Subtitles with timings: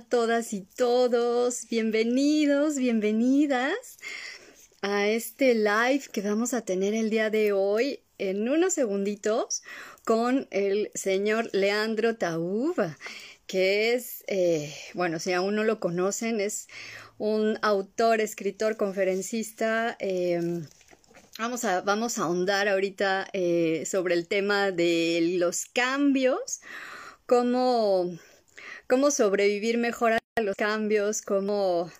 [0.00, 1.68] Todas y todos.
[1.70, 3.98] Bienvenidos, bienvenidas
[4.82, 9.62] a este live que vamos a tener el día de hoy en unos segunditos
[10.04, 12.76] con el señor Leandro Taub,
[13.46, 16.68] que es, eh, bueno, si aún no lo conocen, es
[17.16, 19.96] un autor, escritor, conferencista.
[19.98, 20.66] Em,
[21.38, 26.60] vamos, a, vamos a ahondar ahorita eh, sobre el tema de los cambios,
[27.24, 28.18] cómo,
[28.88, 31.90] cómo sobrevivir mejor a los cambios, cómo,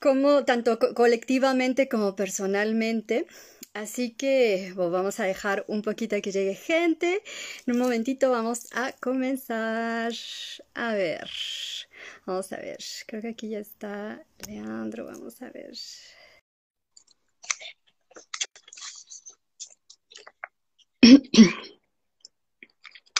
[0.00, 3.26] cómo tanto colectivamente como personalmente.
[3.74, 7.22] Así que vamos a dejar un poquito que llegue gente.
[7.66, 10.12] En un momentito vamos a comenzar.
[10.74, 11.30] A ver,
[12.26, 12.78] vamos a ver.
[13.06, 15.06] Creo que aquí ya está Leandro.
[15.06, 15.72] Vamos a ver.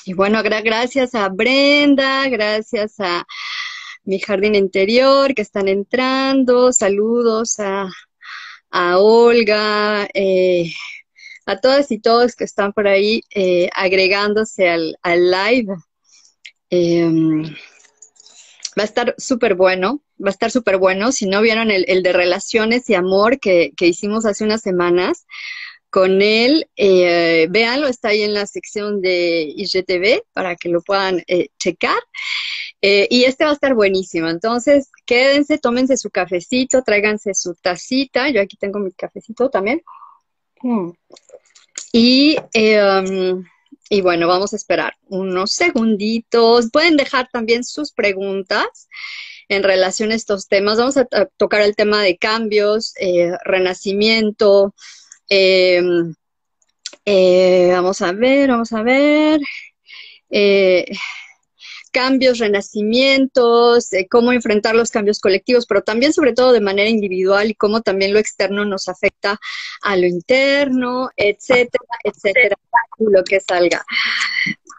[0.05, 3.25] Y bueno, gracias a Brenda, gracias a
[4.05, 7.89] mi jardín interior que están entrando, saludos a
[8.73, 10.73] a Olga, eh,
[11.47, 15.75] a todas y todos que están por ahí eh, agregándose al, live.
[16.71, 17.45] Em,
[18.79, 21.13] va a estar súper bueno, va a estar súper bueno.
[21.13, 25.27] Si no vieron el, de relaciones y amor que, hicimos hace unas semanas
[25.93, 31.23] con él, eh, véanlo, está ahí en la sección de IGTV para que lo puedan
[31.59, 31.99] checar.
[32.85, 34.29] Eh, y este va a estar buenísimo.
[34.29, 38.29] Entonces, quédense, tómense su cafecito, tráiganse su tacita.
[38.31, 39.83] Yo aquí tengo mi cafecito también.
[40.63, 40.91] Mm.
[41.93, 43.45] Y, em,
[43.89, 46.71] y bueno, vamos a esperar unos segunditos.
[46.73, 48.89] Pueden dejar también sus preguntas
[49.49, 50.79] en relación a estos temas.
[50.79, 51.07] Vamos a,
[51.37, 54.75] tocar el tema de cambios, eh, renacimiento.
[55.35, 56.15] Em,
[57.07, 59.41] eh, vamos a ver, vamos a ver
[61.91, 67.55] cambios, renacimientos, cómo enfrentar los cambios colectivos, pero también sobre todo de manera individual y
[67.55, 69.39] cómo también lo externo nos afecta
[69.83, 72.57] a lo interno, etcétera, etcétera,
[72.99, 73.85] lo que salga.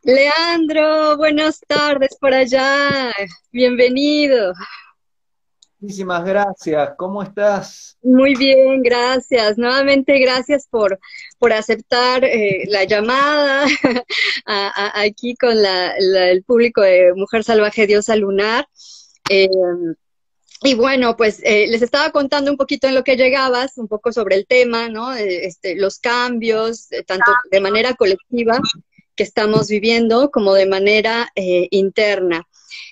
[0.04, 3.12] Leandro, buenas tardes por allá,
[3.52, 4.54] bienvenido.
[5.84, 6.92] Muchísimas gracias.
[6.98, 7.98] ¿Cómo estás?
[8.02, 9.58] Muy bien, gracias.
[9.58, 10.98] Nuevamente, gracias por,
[11.40, 13.66] por aceptar eh, la llamada
[14.46, 18.66] aquí con el público de Mujer Salvaje Diosa Lunar.
[19.30, 19.50] Eh,
[20.62, 24.14] y bueno, pues eh, les estaba contando un poquito en lo que llegabas, un poco
[24.14, 25.12] sobre el tema, ¿no?
[25.12, 28.58] Este, los cambios, tanto de manera colectiva
[29.18, 32.48] que estamos viviendo como de manera interna.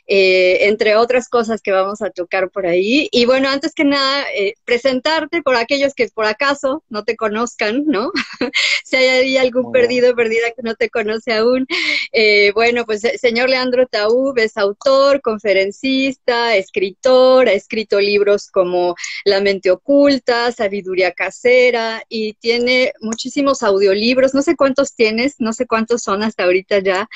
[0.08, 3.08] Eh, entre otras cosas que vamos a tocar por ahí.
[3.12, 7.86] Y bueno, antes que nada, eh, presentarte por aquellos que por acaso no te conozcan,
[7.86, 8.12] ¿no?
[8.84, 11.66] si hay ahí algún perdido o perdida que no te conoce aún.
[12.12, 19.40] Eh, bueno, pues señor Leandro Taúb es autor, conferencista, escritor, ha escrito libros como La
[19.40, 24.34] mente oculta, Sabiduría casera y tiene muchísimos audiolibros.
[24.34, 27.08] No sé cuántos tienes, no sé cuántos son hasta ahorita ya.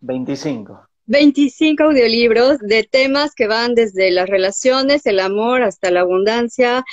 [0.00, 0.89] 25.
[1.10, 6.84] 25 audiolibros de temas que van desde las relaciones, el amor, hasta la abundancia,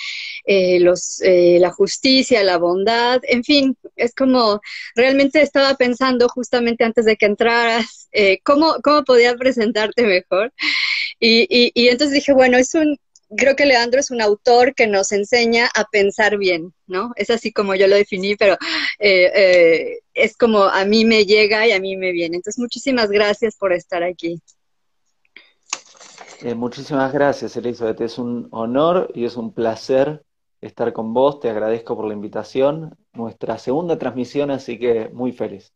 [0.46, 4.60] eh, los, eh, la justicia, la bondad, en fin, es como
[4.96, 10.52] realmente estaba pensando justamente antes de que entraras eh, cómo, cómo podía presentarte mejor.
[11.20, 12.98] Y, y, y entonces dije, bueno, es un,
[13.36, 17.12] creo que Leandro es un autor que nos enseña a pensar bien, ¿no?
[17.16, 18.54] Es así como yo lo definí, pero
[19.00, 22.38] eh, eh, es como a mí me llega y a mí me viene.
[22.38, 24.42] Entonces, muchísimas gracias por estar aquí.
[26.42, 28.00] Eh, muchísimas gracias, Elizabeth.
[28.02, 30.24] Es un honor y es un placer
[30.62, 31.40] estar con vos.
[31.40, 32.96] Te agradezco por la invitación.
[33.14, 35.74] Nuestra segunda transmisión, así que muy feliz.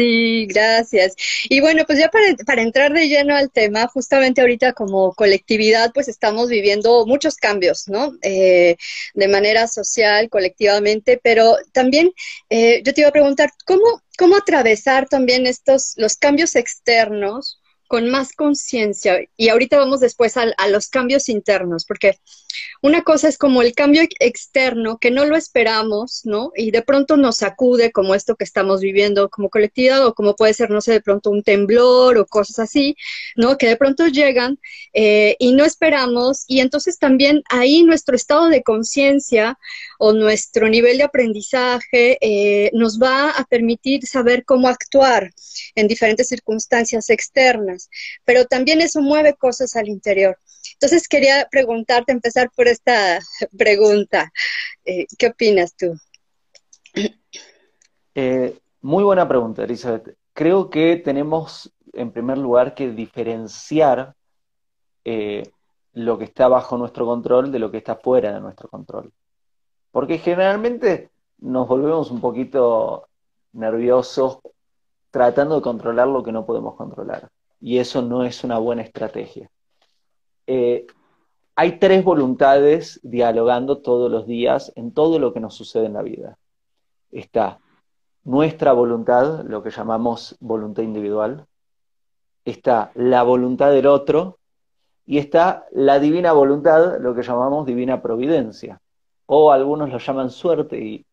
[0.00, 1.14] Sí, gracias.
[1.50, 6.08] Y bueno, pues ya para, entrar de lleno al tema, justamente ahorita como colectividad, pues
[6.08, 8.12] estamos viviendo muchos cambios, ¿no?
[8.22, 8.76] Eh,
[9.12, 12.12] de manera social, colectivamente, pero también
[12.48, 17.59] eh, yo te iba a preguntar, ¿cómo, cómo atravesar también estos, los cambios externos
[17.90, 19.18] con más conciencia.
[19.36, 22.20] Y ahorita vamos después a, los cambios internos, porque
[22.82, 26.52] una cosa es como el cambio externo, que no lo esperamos, ¿no?
[26.54, 30.54] Y de pronto nos sacude como esto que estamos viviendo como colectividad, o como puede
[30.54, 32.94] ser, no sé, de pronto un temblor o cosas así,
[33.34, 33.58] ¿no?
[33.58, 34.60] Que de pronto llegan
[34.92, 39.58] eh, y no esperamos, y entonces también ahí nuestro estado de conciencia
[40.00, 45.30] o nuestro nivel de aprendizaje eh, nos va a permitir saber cómo actuar
[45.74, 47.88] en diferentes circunstancias externas,
[48.24, 50.38] pero también eso mueve cosas al interior.
[50.72, 53.20] Entonces quería preguntarte, empezar por esta
[53.56, 54.32] pregunta.
[54.84, 55.94] Eh, ¿Qué opinas tú?
[58.14, 60.16] Eh, muy buena pregunta, Elizabeth.
[60.32, 64.14] Creo que tenemos en primer lugar, que diferenciar
[65.04, 65.50] eh,
[65.92, 69.12] lo que está bajo nuestro control de lo que está fuera de nuestro control.
[69.90, 73.08] Porque generalmente nos volvemos un poquito
[73.52, 74.38] nerviosos
[75.10, 77.28] tratando de controlar lo que no podemos controlar.
[77.60, 79.50] Y eso no es una buena estrategia.
[80.46, 80.86] Eh,
[81.56, 86.02] hay tres voluntades dialogando todos los días en todo lo que nos sucede en la
[86.02, 86.38] vida.
[87.10, 87.58] Está
[88.24, 91.46] nuestra voluntad, lo que llamamos voluntad individual,
[92.44, 94.38] está la voluntad del otro
[95.04, 98.80] y está la divina voluntad, lo que llamamos divina providencia,
[99.32, 101.06] o algunos lo llaman suerte y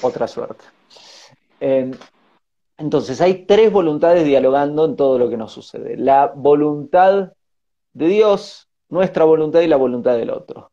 [0.00, 0.64] otra suerte.
[2.78, 5.96] entonces, hay tres voluntades dialogando en todo lo que nos sucede.
[5.96, 7.32] La voluntad
[7.92, 10.70] de Dios, nuestra voluntad y la voluntad del otro.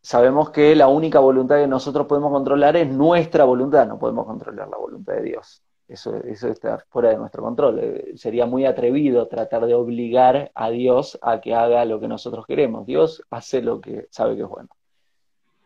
[0.00, 4.68] Sabemos que la única voluntad que nosotros podemos controlar es nuestra voluntad, no podemos controlar
[4.68, 5.61] la voluntad de Dios.
[5.88, 7.78] Eso, eso está fuera de nuestro control.
[7.80, 12.46] Eh, sería muy atrevido tratar de obligar a Dios a que haga lo que nosotros
[12.46, 12.86] queremos.
[12.86, 14.68] Dios hace lo que sabe que es bueno.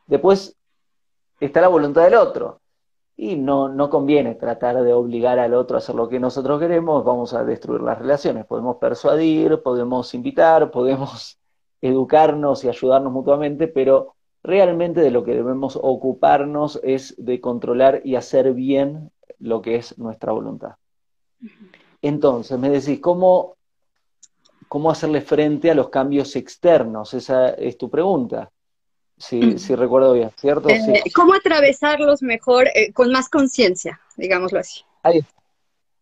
[0.06, 0.56] Después
[1.40, 2.60] está la voluntad del otro.
[3.18, 7.02] Y no, no conviene tratar de obligar al otro a hacer lo que nosotros queremos,
[7.02, 8.44] vamos a destruir las relaciones.
[8.44, 11.38] Podemos persuadir, podemos invitar, podemos
[11.80, 18.16] educarnos y ayudarnos mutuamente, pero realmente de lo que debemos ocuparnos es de controlar y
[18.16, 19.10] hacer bien
[19.40, 20.76] lo que es nuestra voluntad.
[22.02, 23.56] Entonces, me decís, ¿cómo,
[24.68, 27.14] cómo hacerle frente a los cambios externos?
[27.14, 28.50] Esa es tu pregunta.
[29.18, 30.68] Si, si recuerdo bien, ¿cierto?
[30.68, 34.82] Eh, ¿Cómo atravesarlos mejor, eh, con más conciencia, digámoslo así?
[35.02, 35.24] Ahí,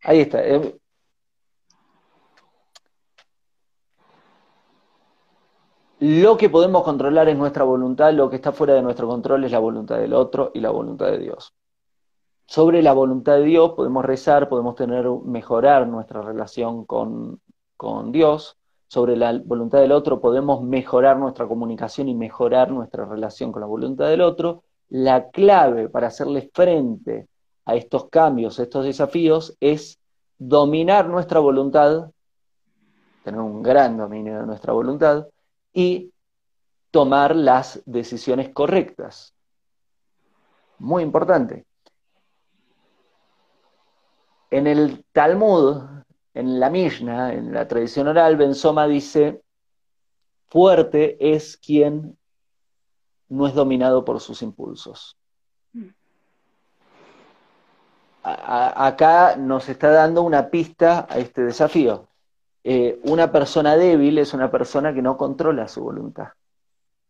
[0.02, 0.44] ahí está.
[0.44, 0.74] Eh,
[6.00, 9.52] lo que podemos controlar es nuestra voluntad, lo que está fuera de nuestro control es
[9.52, 11.54] la voluntad del otro y la voluntad de Dios.
[12.46, 17.40] Sobre la voluntad de Dios podemos rezar, podemos tener, mejorar nuestra relación con,
[17.76, 18.58] con Dios,
[18.88, 23.66] sobre la voluntad del otro, podemos mejorar nuestra comunicación y mejorar nuestra relación con la
[23.66, 24.62] voluntad del otro.
[24.88, 27.26] La clave para hacerle frente
[27.64, 29.98] a estos cambios, estos desafíos, es
[30.38, 32.10] dominar nuestra voluntad,
[33.24, 35.26] tener un gran dominio de nuestra voluntad
[35.72, 36.12] y
[36.92, 39.34] tomar las decisiones correctas.
[40.78, 41.64] Muy importante.
[44.54, 45.82] En el Talmud
[46.32, 49.42] en la Mishnah, en la tradición oral, Benzoma dice,
[50.46, 52.16] fuerte es quien
[53.28, 55.16] no es dominado por sus impulsos.
[58.22, 62.06] acá nos está dando una pista a este desafío.
[62.62, 66.28] Eh, una persona débil es una persona que no controla su voluntad.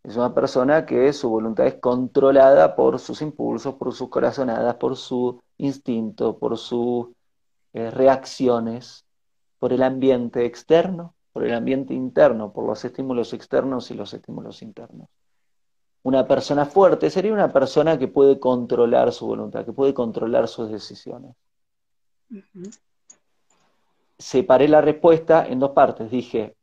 [0.02, 4.96] Es una persona que su voluntad es controlada por sus impulsos, por sus corazonadas, por
[4.96, 7.08] su instinto, por sus
[7.75, 9.05] eh, reacciones
[9.59, 14.62] por el ambiente externo, por el ambiente interno, por los estímulos externos y los estímulos
[14.62, 15.09] internos.
[16.05, 20.71] Una persona fuerte sería una persona que puede controlar su voluntad, que puede controlar sus
[20.71, 21.35] decisiones.
[24.19, 26.08] Separé la respuesta en dos partes.
[26.13, 26.55] Dije,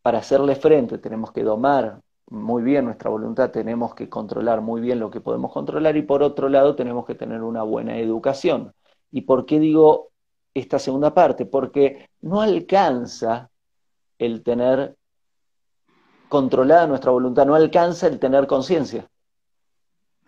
[0.00, 4.98] para hacerle frente tenemos que domar muy bien nuestra voluntad, tenemos que controlar muy bien
[4.98, 8.72] lo que podemos controlar y por otro lado tenemos que tener una buena educación.
[9.10, 10.11] ¿Y por qué digo
[10.54, 13.50] esta segunda parte, porque no alcanza
[14.18, 14.96] el tener
[16.28, 19.08] controlada nuestra voluntad, no alcanza el tener conciencia.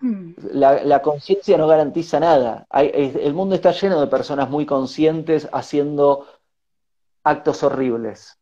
[0.00, 0.32] Hmm.
[0.52, 2.66] La, conciencia no garantiza nada.
[2.70, 6.26] el mundo está lleno de personas muy conscientes haciendo
[7.22, 8.38] actos horribles.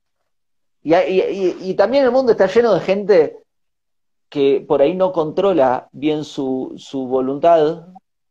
[0.82, 3.38] Y, también el mundo está lleno de gente
[4.28, 6.76] que por ahí no controla bien su,
[7.08, 7.86] voluntad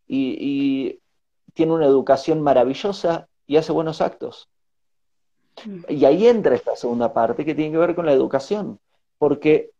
[0.07, 0.99] y,
[1.53, 4.47] tiene una educación maravillosa y hace buenos actos.
[5.65, 5.81] Mm.
[5.89, 8.79] Y ahí entra esta segunda parte que tiene que ver con la educación,
[9.17, 9.71] porque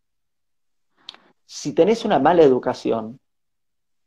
[1.45, 3.17] si tenés una mala educación,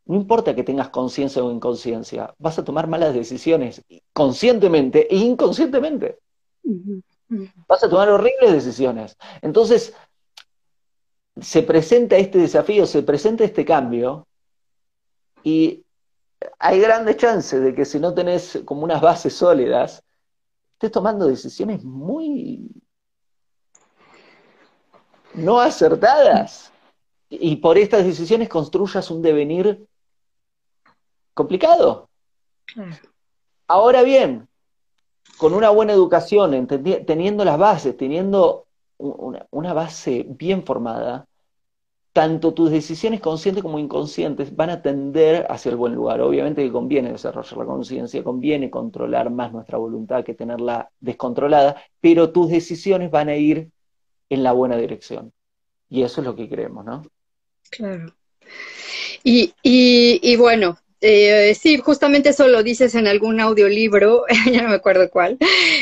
[0.05, 6.19] no importa que tengas conciencia o inconsciencia, vas a tomar malas decisiones conscientemente e inconscientemente.
[7.67, 9.17] Vas a tomar horribles decisiones.
[9.41, 9.95] Entonces,
[11.41, 14.27] se presenta este desafío, se presenta este cambio,
[15.43, 15.84] y
[16.59, 20.03] hay grandes chances de que si no tenés como unas bases sólidas,
[20.75, 22.71] estés tomando decisiones muy
[25.35, 26.73] no acertadas.
[27.29, 29.87] Y por estas decisiones construyas un devenir
[31.33, 32.09] complicado.
[33.67, 34.49] Ahora bien,
[35.37, 38.67] con una buena educación, teniendo las bases, teniendo
[38.99, 41.27] una, base bien formada,
[42.15, 46.21] tanto tus decisiones conscientes como inconscientes van a tender hacia el buen lugar.
[46.21, 52.31] Obviamente que conviene desarrollar la conciencia, conviene controlar más nuestra voluntad que tenerla descontrolada, pero
[52.31, 53.69] tus decisiones van a ir
[54.31, 55.33] en la buena dirección.
[55.91, 57.03] Y eso es lo que queremos, ¿no?
[57.69, 58.15] Claro.
[59.25, 64.71] Y, y, y bueno, eh, sí, justamente eso lo dices en algún audiolibro, ya no
[64.71, 65.37] me acuerdo cuál,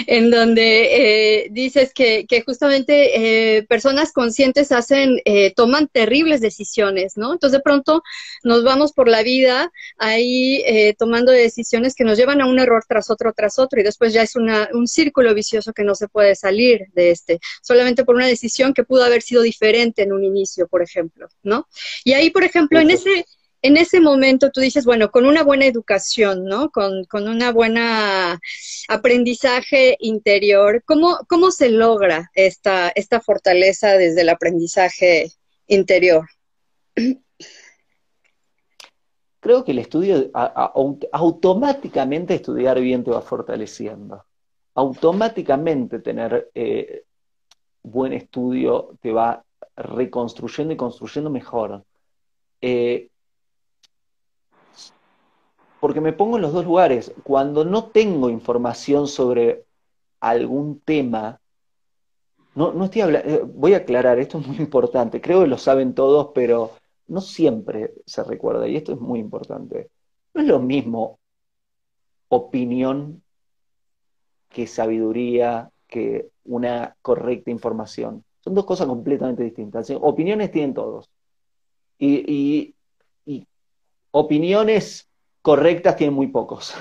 [0.09, 7.17] en donde eh, dices que, que justamente eh, personas conscientes hacen, eh, toman terribles decisiones,
[7.17, 7.33] ¿no?
[7.35, 8.03] Entonces de pronto
[8.43, 12.85] nos vamos por la vida ahí eh, tomando decisiones que nos llevan a un error
[12.89, 16.09] tras otro, tras otro, y después ya es una, un círculo vicioso que no se
[16.09, 20.25] puede salir de este, solamente por una decisión que pudo haber sido diferente en un
[20.25, 21.69] inicio, por ejemplo, ¿no?
[22.05, 23.25] Y ahí, por ejemplo, en ese
[23.63, 26.71] en ese momento tú dices, bueno, con una buena educación, ¿no?
[26.71, 28.41] Con, con una buena
[28.89, 35.31] aprendizaje interior, ¿cómo, cómo se logra esta, esta fortaleza desde el aprendizaje
[35.69, 36.27] interior?
[39.41, 40.31] Creo que el estudio,
[41.13, 44.25] automáticamente estudiar bien te va fortaleciendo.
[44.75, 47.05] Automáticamente tener eh,
[47.83, 49.45] buen estudio te va
[49.77, 51.85] reconstruyendo y construyendo mejor.
[52.61, 53.09] Eh,
[55.83, 57.13] porque me pongo en los dos lugares.
[57.25, 59.65] Cuando no tengo información sobre
[60.21, 61.41] algún tema,
[62.55, 65.59] no, no estoy hablando, eh, voy a aclarar, esto es muy importante, creo que lo
[65.59, 66.71] saben todos, pero
[67.09, 69.91] no siempre se recuerda, y esto es muy importante.
[70.35, 71.19] No es lo mismo
[72.29, 73.21] opinión
[74.51, 78.23] que sabiduría, que una correcta información.
[78.39, 79.91] Son dos cosas completamente distintas.
[80.01, 81.11] Opiniones tienen todos.
[81.99, 82.73] Y,
[83.27, 83.47] y
[84.13, 85.09] opiniones
[85.43, 86.75] correctas tienen muy pocos.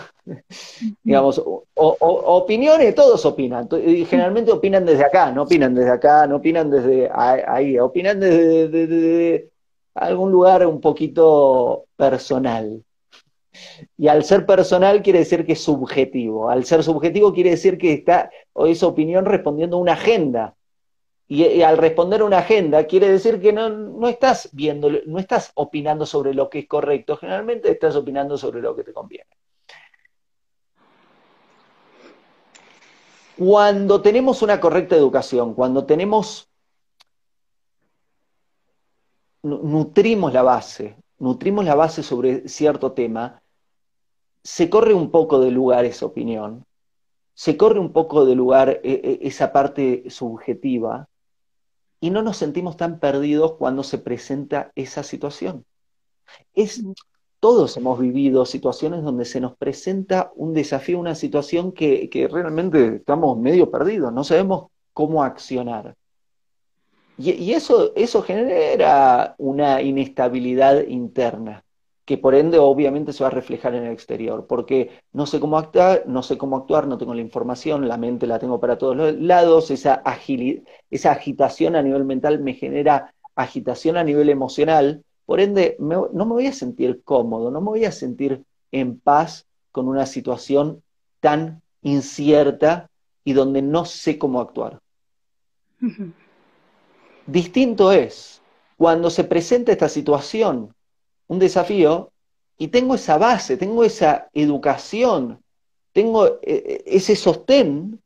[1.04, 1.42] Digamos,
[1.74, 3.68] opiniones, todos opinan.
[3.84, 9.50] Y generalmente opinan desde acá, no opinan desde acá, no opinan desde ahí, opinan desde,
[9.96, 12.84] algún lugar un poquito personal.
[13.98, 16.50] Y al ser personal quiere decir que es subjetivo.
[16.50, 20.56] Al ser subjetivo quiere decir que está o esa opinión respondiendo a una agenda.
[21.34, 26.06] Y, al responder una agenda quiere decir que no, no, estás viendo, no estás opinando
[26.06, 29.30] sobre lo que es correcto, generalmente estás opinando sobre lo que te conviene.
[33.38, 36.50] Cuando tenemos una correcta educación, cuando tenemos,
[39.42, 43.42] nutrimos la base, nutrimos la base sobre cierto tema,
[44.44, 46.66] se corre un poco de lugar esa opinión,
[47.34, 51.08] se corre un poco de lugar e, e, esa parte subjetiva,
[52.02, 55.66] y no nos sentimos tan perdidos cuando se presenta esa situación.
[56.54, 56.84] Es,
[57.40, 62.98] todos hemos vivido situaciones donde se nos presenta un desafío, una situación que, que realmente
[62.98, 65.96] estamos medio perdidos, no sabemos cómo accionar.
[67.18, 71.64] Y, y eso, eso genera una inestabilidad interna
[72.06, 75.58] que por ende obviamente se va a reflejar en el exterior, porque no sé cómo
[75.58, 78.96] actuar, no sé cómo actuar, no tengo la información, la mente la tengo para todos
[78.96, 85.04] los lados, esa, agilidad, esa agitación a nivel mental me genera agitación a nivel emocional,
[85.26, 89.46] por ende no me voy a sentir cómodo, no me voy a sentir en paz
[89.72, 90.84] con una situación
[91.20, 92.90] tan incierta
[93.24, 94.80] y donde no sé cómo actuar.
[97.26, 98.42] Distinto es
[98.78, 100.74] cuando se presenta esta situación
[101.32, 102.12] un desafío
[102.58, 105.42] y tengo esa base, tengo esa educación,
[105.94, 108.02] tengo eh, eh, ese sostén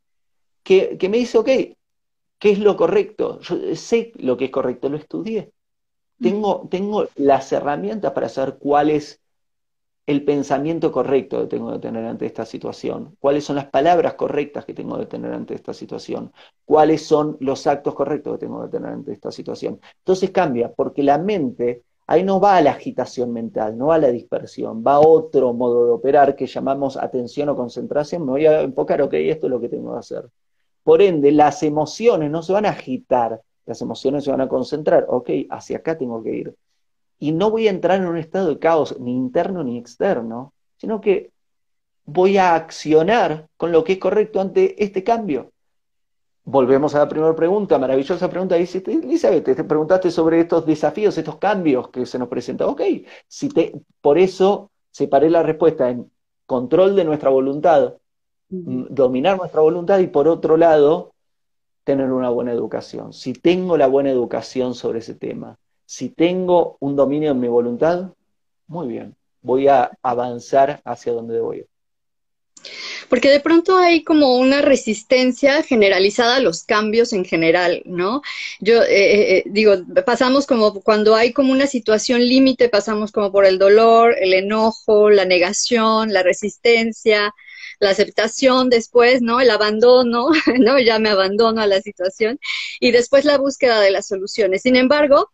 [0.62, 3.40] que, me dice, ok, ¿qué es lo correcto?
[3.42, 5.52] Yo sé lo que es correcto, lo estudié.
[6.22, 9.20] Tengo, tengo las herramientas para saber cuál es
[10.06, 14.66] el pensamiento correcto que tengo que tener ante esta situación, cuáles son las palabras correctas
[14.66, 16.32] que tengo que tener ante esta situación,
[16.64, 19.80] cuáles son los actos correctos que tengo que tener ante esta situación.
[19.98, 24.84] Entonces cambia, porque la mente Ahí no va la agitación mental, no va la dispersión,
[24.86, 28.24] va otro modo de operar que llamamos atención o concentración.
[28.26, 30.30] Me voy a enfocar, ok, esto es lo que tengo que hacer.
[30.84, 35.08] Por ende, las emociones no se van a agitar, las emociones se van a concentrar,
[35.10, 36.56] ok, hacia acá tengo que ir.
[37.18, 41.02] Y no voy a entrar en un estado de caos, ni interno ni externo, sino
[41.02, 41.32] que
[42.06, 45.52] voy a accionar con lo que es correcto ante este cambio
[46.46, 51.38] volvemos a la primera pregunta, maravillosa pregunta, dice Elizabeth, te preguntaste sobre estos desafíos, estos
[51.38, 52.70] cambios que se nos presentan.
[52.70, 52.82] Ok,
[53.28, 56.10] si te, por eso separé la respuesta en
[56.46, 57.96] control de nuestra voluntad,
[58.48, 61.14] dominar nuestra voluntad y por otro lado,
[61.84, 63.12] tener una buena educación.
[63.12, 68.12] Si tengo la buena educación sobre ese tema, si tengo un dominio en mi voluntad,
[68.68, 71.66] muy bien, voy a avanzar hacia donde voy.
[73.10, 78.22] Porque de pronto hay como una resistencia generalizada a los cambios en general, ¿no?
[78.60, 83.32] Yo eh, eh, eh, digo, pasamos como cuando hay como una situación límite, pasamos como
[83.32, 87.34] por el dolor, el enojo, la negación, la resistencia,
[87.80, 89.40] la aceptación después, ¿no?
[89.42, 90.30] El abandono,
[90.60, 90.80] ¿no?
[90.80, 92.40] Ya me abandono a la situación
[92.80, 94.62] y después la búsqueda de las soluciones.
[94.62, 95.30] Sin embargo,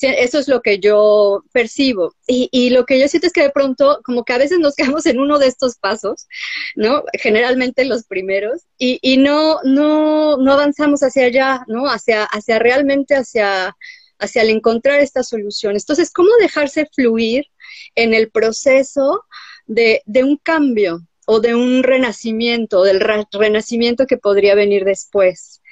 [0.00, 2.14] eso es lo que yo percibo.
[2.26, 5.06] Y, lo que yo siento es que de pronto, como que a veces nos quedamos
[5.06, 6.26] en uno de estos pasos,
[6.74, 7.04] ¿no?
[7.14, 11.86] Generalmente los primeros, y, y no, no, no avanzamos hacia allá, ¿no?
[11.88, 13.76] Hacia, hacia realmente hacia,
[14.18, 15.82] hacia el encontrar estas soluciones.
[15.84, 17.46] Entonces, ¿cómo dejarse fluir
[17.94, 19.24] en el proceso
[19.66, 25.62] de, de un cambio o de un renacimiento, del renacimiento que podría venir después?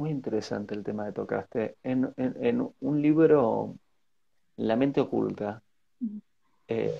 [0.00, 1.76] Muy interesante el tema que tocaste.
[1.82, 2.10] En,
[2.80, 3.76] un libro,
[4.56, 5.62] La mente oculta,
[6.68, 6.98] eh,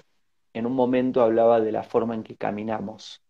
[0.53, 3.23] en un momento hablaba de la forma en que caminamos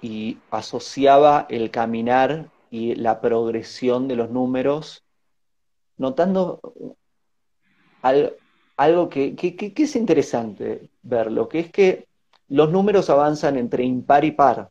[0.00, 5.04] y asociaba el caminar y la progresión de los números,
[5.98, 6.62] notando
[8.00, 12.08] algo que, que es interesante verlo, que es que
[12.48, 14.70] los números avanzan entre impar y par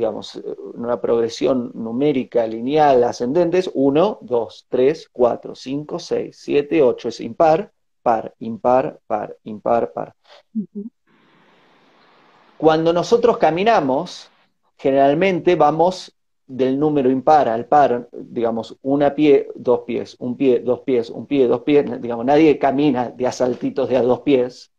[0.00, 0.40] digamos,
[0.72, 7.20] una progresión numérica lineal ascendente es 1, 2, 3, 4, 5, 6, 7, 8, es
[7.20, 7.70] impar,
[8.02, 10.14] par, impar, par, impar, par.
[12.56, 14.30] Cuando nosotros caminamos,
[14.78, 16.16] generalmente vamos
[16.46, 21.26] del número impar al par, digamos, una pie, dos pies, un pie, dos pies, un
[21.26, 24.72] pie, dos pies, digamos, nadie camina de asaltitos de a dos pies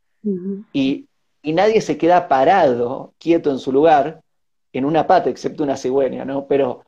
[0.74, 1.06] y,
[1.44, 4.24] y nadie se queda parado, quieto en su lugar,
[4.74, 6.48] en una pata, excepto una cigüeña, ¿no?
[6.48, 6.84] Pero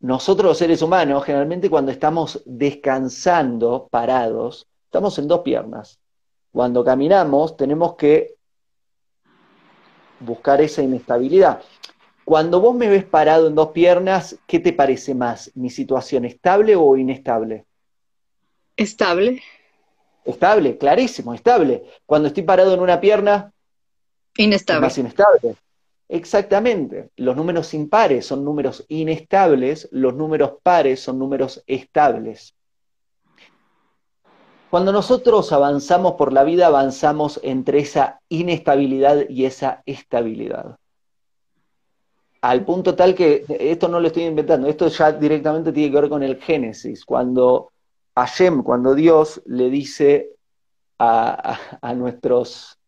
[0.00, 5.98] nosotros los seres humanos, generalmente cuando estamos descansando, parados, estamos en dos piernas.
[6.50, 8.34] Cuando caminamos tenemos que
[10.20, 11.62] buscar esa inestabilidad.
[12.24, 15.50] Cuando vos me ves parado en dos piernas, ¿qué te parece más?
[15.54, 17.66] ¿Mi situación estable o inestable?
[18.76, 19.42] Estable.
[20.24, 21.84] Estable, clarísimo, estable.
[22.06, 23.52] Cuando estoy parado en una pierna,
[24.36, 24.82] inestable.
[24.82, 25.56] más inestable.
[26.12, 27.08] Exactamente.
[27.16, 32.54] Los números impares son números inestables, los números pares son números estables.
[34.68, 40.76] Cuando nosotros avanzamos por la vida, avanzamos entre esa inestabilidad y esa estabilidad.
[42.42, 46.10] Al punto tal que, esto no lo estoy inventando, esto ya directamente tiene que ver
[46.10, 47.72] con el Génesis, cuando
[48.14, 50.32] Hashem, cuando Dios le dice
[50.98, 51.58] a,
[51.96, 52.78] nuestros,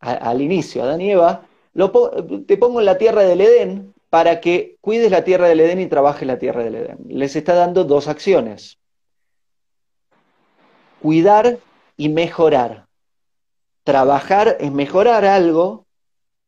[0.00, 4.76] al inicio, a Adán y Eva, te pongo en la tierra del Edén para que
[4.80, 6.98] cuides la tierra del Edén y trabajes la tierra del Edén.
[7.08, 8.78] Les está dando dos acciones.
[11.02, 11.58] Cuidar
[11.96, 12.86] y mejorar.
[13.82, 15.84] Trabajar es mejorar algo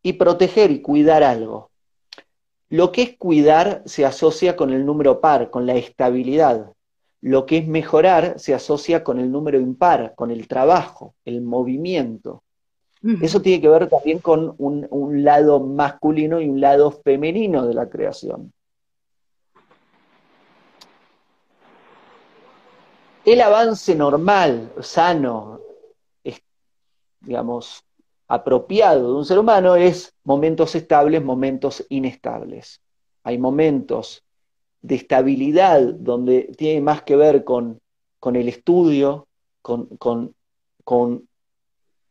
[0.03, 1.71] y proteger y cuidar algo.
[2.69, 6.73] Lo que es cuidar se asocia con el número par, con la estabilidad.
[7.21, 12.45] Lo que es mejorar se asocia con el número impar, con el trabajo, el movimiento.
[13.23, 17.89] Eso tiene que ver también con un, lado masculino y un lado femenino de la
[17.89, 18.53] creación.
[23.25, 25.61] El avance normal, sano,
[27.21, 27.85] digamos,
[28.29, 32.81] apropiado de un ser humano es momentos estables, momentos inestables.
[33.23, 34.25] Hay momentos
[34.83, 37.81] de estabilidad donde tiene más que ver con,
[38.23, 39.29] el estudio,
[39.63, 39.87] con,
[40.85, 41.26] con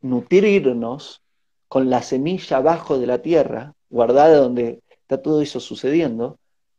[0.08, 1.22] nutrirnos
[1.68, 6.38] con la semilla abajo de la tierra, guardada donde está todo eso sucediendo,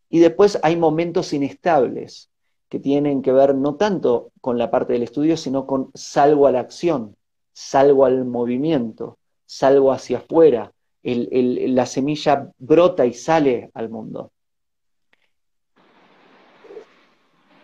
[0.10, 2.30] y después hay momentos inestables
[2.70, 6.52] que tienen que ver no tanto con la parte del estudio, sino con salgo a
[6.52, 7.16] la acción,
[7.54, 10.72] salgo al movimiento, salgo hacia afuera,
[11.04, 14.32] la semilla brota y sale al mundo.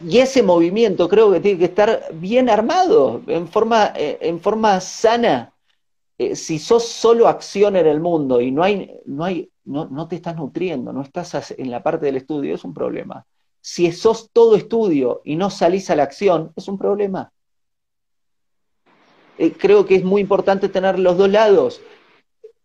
[0.06, 4.80] Y ese movimiento creo que tiene que estar bien armado, en forma, eh, en forma
[4.82, 5.53] sana.
[6.18, 10.08] Eh, si sos solo acción en el mundo y no, hay, no, hay, no, no
[10.08, 13.26] te estás nutriendo, no estás en la parte del estudio, es un problema.
[13.62, 17.32] Si sos todo estudio y no salís a la acción, es un problema.
[19.38, 21.82] Eh, creo que es muy importante tener los dos lados,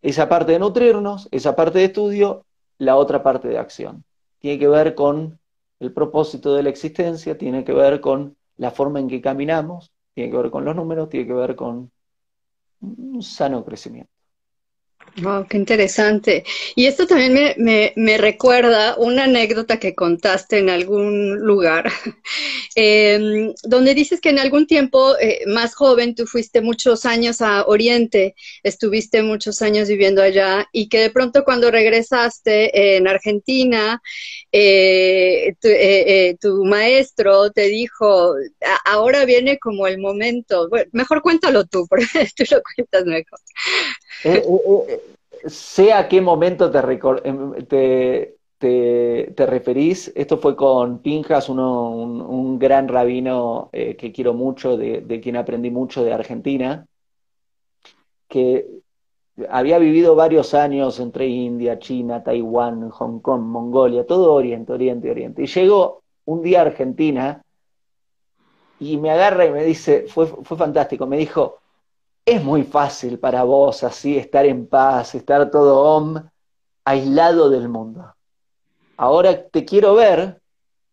[0.03, 2.45] esa parte de nutrirnos, esa parte de estudio,
[2.79, 4.05] la otra parte de acción.
[4.41, 5.39] Tiene que ver con
[5.81, 10.31] el propósito de la existencia tiene que ver con la forma en que caminamos, tiene
[10.31, 11.91] que ver con los números, tiene que ver con
[12.81, 14.11] un sano crecimiento.
[15.21, 16.45] Wow, qué interesante.
[16.77, 21.91] Y esto también me, recuerda una anécdota que contaste en algún lugar,
[22.77, 27.65] em, donde dices que en algún tiempo eh, más joven tú fuiste muchos años a
[27.67, 34.01] Oriente, estuviste muchos años viviendo allá y que de pronto cuando regresaste en Argentina,
[34.53, 38.35] eh, eh, tu, maestro te dijo,
[38.85, 43.41] ahora viene como el momento, mejor cuéntalo tú, porque tú lo cuentas mejor.
[45.39, 46.71] Eh, eh, eh, sé a qué momento
[47.25, 50.13] em, te, te, referís.
[50.15, 56.05] Esto fue con Pinjas, uno, un, gran rabino que quiero mucho, de, quien aprendí mucho
[56.05, 56.87] de Argentina,
[58.29, 58.67] que
[59.49, 65.43] había vivido varios años entre India, China, Taiwán, Hong Kong, Mongolia, todo Oriente, Oriente, Oriente.
[65.43, 67.43] Y llegó un día a Argentina
[68.81, 71.61] y me agarra y me dice, fue, fue fantástico, me dijo,
[72.31, 76.23] es muy fácil para vos así estar en paz, estar todo om,
[76.85, 78.15] aislado del mundo.
[78.97, 80.41] Ahora te quiero ver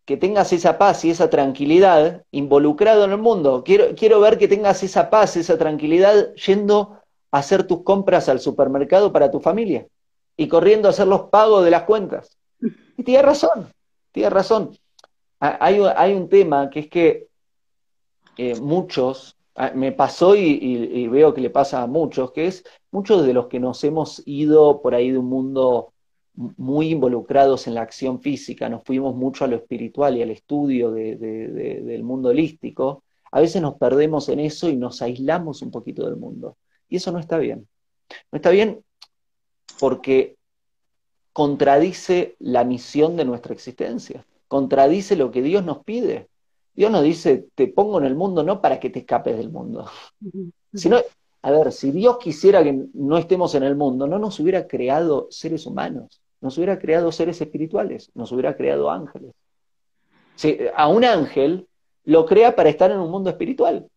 [0.06, 3.64] que tengas esa paz y esa tranquilidad involucrado en el mundo.
[3.64, 6.98] Quiero, quiero ver que tengas esa paz, esa tranquilidad yendo
[7.30, 9.86] a hacer tus compras al supermercado para tu familia
[10.36, 12.38] y corriendo a hacer los pagos de las cuentas.
[12.96, 13.68] Y tienes razón,
[14.12, 14.78] tienes razón.
[15.38, 17.26] Hay, hay un tema que es que
[18.38, 19.35] eh, muchos
[19.74, 23.60] me pasó y, veo que le pasa a muchos, que es muchos de los que
[23.60, 25.92] nos hemos ido por ahí de un mundo
[26.34, 30.90] muy involucrados en la acción física, nos fuimos mucho a lo espiritual y al estudio
[30.90, 36.16] del mundo holístico, a veces nos perdemos en eso y nos aislamos un poquito del
[36.16, 36.56] mundo.
[36.88, 37.66] Y eso no está bien.
[38.30, 38.82] No está bien
[39.78, 40.36] porque
[41.32, 46.28] contradice la misión de nuestra existencia, contradice lo que Dios nos pide.
[46.76, 49.86] Dios nos dice, te pongo en el mundo no para que te escapes del mundo,
[50.74, 50.98] sino,
[51.40, 55.26] a ver, si Dios quisiera que no estemos en el mundo, no nos hubiera creado
[55.30, 59.32] seres humanos, nos hubiera creado seres espirituales, nos hubiera creado ángeles.
[60.34, 61.66] Si, a un ángel
[62.04, 63.88] lo crea para estar en un mundo espiritual.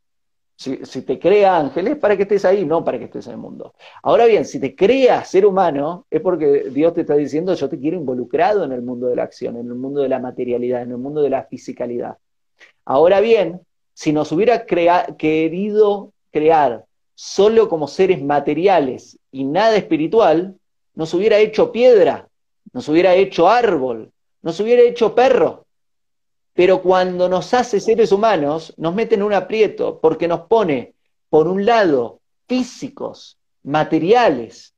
[0.56, 3.38] Si, si, te crea ángeles, para que estés ahí, no para que estés en el
[3.40, 3.74] mundo.
[4.04, 7.80] Ahora bien, si te crea ser humano, es porque Dios te está diciendo, yo te
[7.80, 10.92] quiero involucrado en el mundo de la acción, en el mundo de la materialidad, en
[10.92, 12.18] el mundo de la fisicalidad.
[12.86, 13.62] Ahora bien,
[13.94, 20.56] si nos hubiera querido crear solo como seres materiales y nada espiritual,
[20.96, 22.30] nos hubiera hecho piedra,
[22.72, 25.66] nos hubiera hecho árbol, nos hubiera hecho perro.
[26.54, 30.94] Pero cuando nos hace seres humanos, nos mete en un aprieto porque nos pone,
[31.30, 34.74] por un lado, físicos, materiales,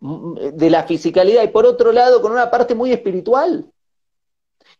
[0.00, 3.66] de la fisicalidad, y por otro lado, con una parte muy espiritual.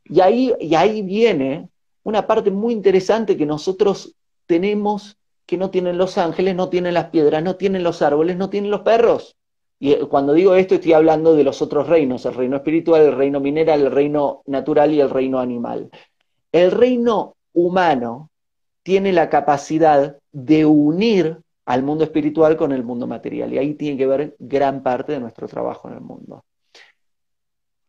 [0.04, 1.68] Y ahí, y ahí viene
[2.08, 4.14] una parte muy interesante que nosotros
[4.46, 8.48] tenemos que no tienen los ángeles, no tienen las piedras, no tienen los árboles, no
[8.48, 9.36] tienen los perros.
[9.78, 13.16] Y eh, cuando digo esto estoy hablando de los otros reinos, el reino espiritual, el
[13.16, 15.90] reino mineral, el reino natural y el reino animal.
[16.50, 18.30] El reino humano
[18.82, 23.52] tiene la capacidad de unir al mundo espiritual con el mundo material.
[23.52, 26.42] Y ahí tiene que ver gran parte de nuestro trabajo en el mundo.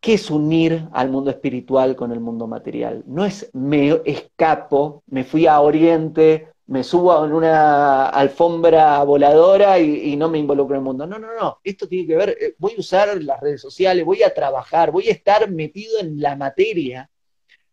[0.00, 3.04] ¿Qué es unir al mundo espiritual con el mundo material?
[3.06, 10.16] No es me escapo, me fui a Oriente, me subo en una alfombra voladora y,
[10.16, 11.06] no me involucro en el mundo.
[11.06, 11.58] No, no, no.
[11.64, 15.08] Esto tiene que ver, eh, voy a usar las redes sociales, voy a trabajar, voy
[15.08, 17.10] a estar metido en la materia,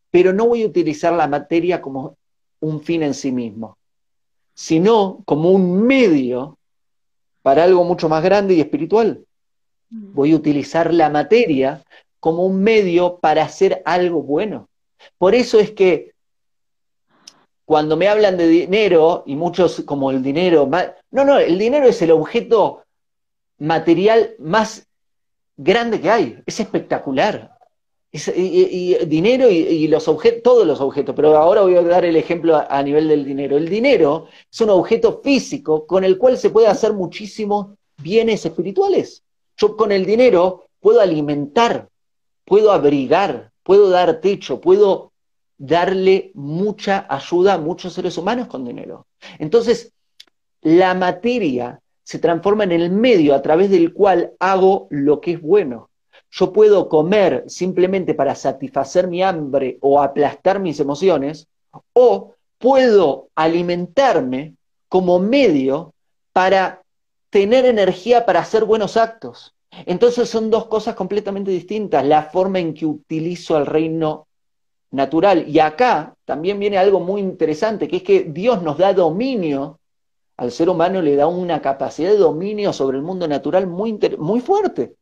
[0.09, 2.17] pero no voy a utilizar la materia como
[2.59, 3.77] un fin en sí mismo,
[4.53, 6.57] sino como un medio
[7.41, 9.23] para algo mucho más grande y espiritual.
[9.91, 10.13] Mm.
[10.13, 11.83] Voy a utilizar la materia
[12.19, 14.69] como un medio para hacer algo bueno.
[15.17, 16.13] Por eso es que
[17.65, 20.69] cuando me hablan de dinero, y muchos como el dinero,
[21.11, 22.83] no, no, el dinero es el objeto
[23.57, 24.87] material más
[25.57, 27.57] grande que hay, es espectacular.
[28.11, 32.55] y, dinero y, los objetos, todos los objetos, pero ahora voy a dar el ejemplo
[32.69, 33.57] a, nivel del dinero.
[33.57, 39.23] El dinero es un objeto físico con el cual se puede hacer muchísimos bienes espirituales.
[39.57, 41.89] Yo con el dinero puedo alimentar
[42.47, 45.11] puedo abrigar, puedo dar techo, puedo
[45.57, 49.05] darle mucha ayuda a muchos seres humanos con dinero.
[49.37, 49.91] Entonces,
[50.61, 55.41] la materia se transforma en el medio a través del cual hago lo que es
[55.41, 55.89] bueno.
[56.31, 61.47] Yo puedo comer simplemente para satisfacer mi hambre o aplastar mis emociones,
[61.91, 64.55] o puedo alimentarme
[64.87, 65.93] como medio
[66.31, 66.81] para
[67.29, 69.53] tener energía para hacer buenos actos.
[69.85, 74.27] Entonces son dos cosas completamente distintas, la forma en que utilizo el reino
[74.91, 75.47] natural.
[75.47, 79.79] Y acá también viene algo muy interesante, que es que Dios nos da dominio
[80.37, 84.39] al ser humano le da una capacidad de dominio sobre el mundo natural muy, muy
[84.39, 84.95] fuerte.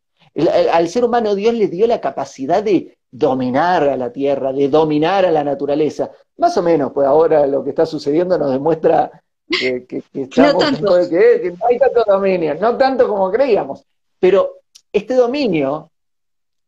[0.71, 5.25] al ser humano Dios le dio la capacidad de dominar a la tierra, de dominar
[5.25, 6.09] a la naturaleza.
[6.37, 9.11] Más o menos, pues ahora lo que está sucediendo nos demuestra
[9.49, 13.85] que, estamos, no que no hay tanto dominio, no tanto como creíamos.
[14.19, 14.61] Pero
[14.95, 15.91] este dominio,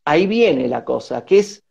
[0.04, 1.64] ahí viene la cosa, que es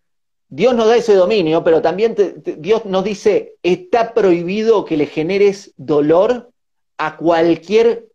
[0.49, 2.15] Dios nos da ese dominio, pero también
[2.59, 6.51] Dios nos dice, está prohibido que le generes dolor
[6.97, 8.07] a cualquier,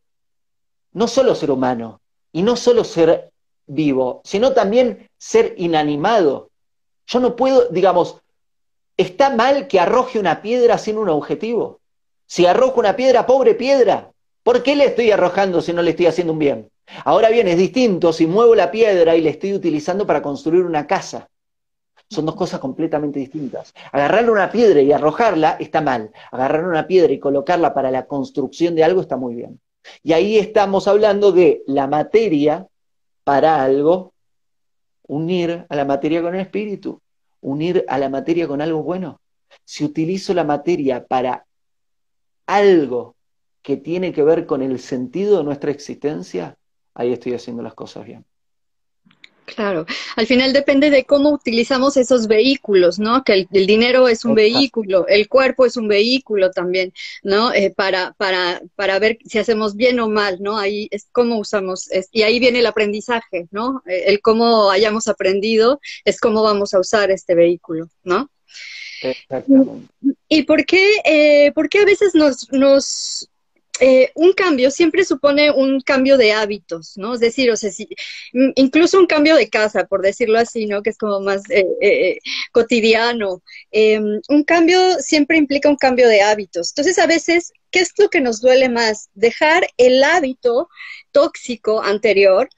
[0.94, 2.02] no solo ser humano,
[2.32, 3.32] y no solo ser
[3.68, 6.50] vivo, sino también ser inanimado.
[7.06, 8.18] Yo no puedo, digamos,
[8.98, 11.80] está mal que arroje una piedra sin un objetivo.
[12.26, 16.08] Si arrojo una piedra, pobre piedra, ¿por qué le estoy arrojando si no le estoy
[16.08, 16.72] haciendo un bien?
[17.06, 20.88] Ahora bien, es distinto si muevo la piedra y la estoy utilizando para construir una
[20.88, 21.30] casa.
[22.10, 23.74] Son dos cosas completamente distintas.
[23.92, 26.12] Agarrar una piedra y arrojarla está mal.
[26.32, 29.62] Agarrar una piedra y colocarla para la construcción de algo está muy bien.
[30.04, 32.68] Y ahí estamos hablando de la materia
[33.24, 34.14] para algo,
[35.08, 37.02] unir a la materia con el espíritu,
[37.40, 39.22] unir a la materia con algo bueno.
[39.64, 41.46] Si utilizo la materia para
[42.46, 43.16] algo
[43.62, 46.58] que tiene que ver con el sentido de nuestra existencia,
[46.94, 48.26] ahí estoy haciendo las cosas bien.
[49.56, 53.24] Claro, al final depende de cómo utilizamos esos vehículos, ¿no?
[53.24, 57.54] Que el, dinero es un vehículo, el cuerpo es un vehículo también, ¿no?
[57.54, 60.58] Eh, para, para, para ver si hacemos bien o mal, ¿no?
[60.58, 63.84] Ahí es cómo usamos, y ahí viene el aprendizaje, ¿no?
[63.88, 68.30] Eh, el cómo hayamos aprendido es cómo vamos a usar este vehículo, ¿no?
[69.02, 69.88] Exactamente.
[70.30, 73.28] ¿Y por qué, eh, por qué a veces nos, nos
[73.84, 77.16] eh, un cambio siempre supone un cambio de hábitos, ¿no?
[77.16, 77.72] Es decir, o sea,
[78.56, 80.84] incluso un cambio de casa, por decirlo así, ¿no?
[80.84, 82.20] Que es como más eh, eh,
[82.52, 83.42] cotidiano.
[83.72, 86.70] Em, un cambio siempre implica un cambio de hábitos.
[86.72, 89.10] Entonces, a veces, ¿qué es lo que nos duele más?
[89.16, 90.70] Dejar el hábito
[91.12, 92.50] tóxico anterior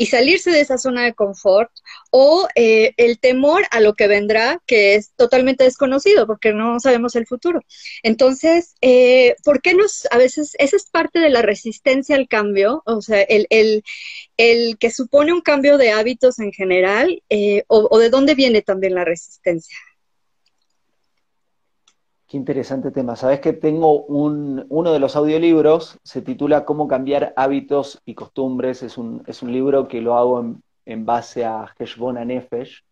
[0.00, 1.70] y salirse de esa zona de confort
[2.10, 7.16] o eh, el temor a lo que vendrá, que es totalmente desconocido porque no sabemos
[7.16, 7.60] el futuro.
[8.02, 12.82] Entonces, eh, ¿por qué nos, a veces, esa es parte de la resistencia al cambio,
[12.86, 13.82] o sea, el, el,
[14.38, 18.62] el que supone un cambio de hábitos en general, eh, o, o de dónde viene
[18.62, 19.76] también la resistencia?
[22.30, 23.16] Qué interesante tema.
[23.16, 28.84] Sabes que tengo un, uno de los audiolibros, se titula Cómo cambiar hábitos y costumbres.
[28.84, 30.40] Es un, es un libro que lo hago
[30.86, 32.84] en, base a Heshbon Nefesh,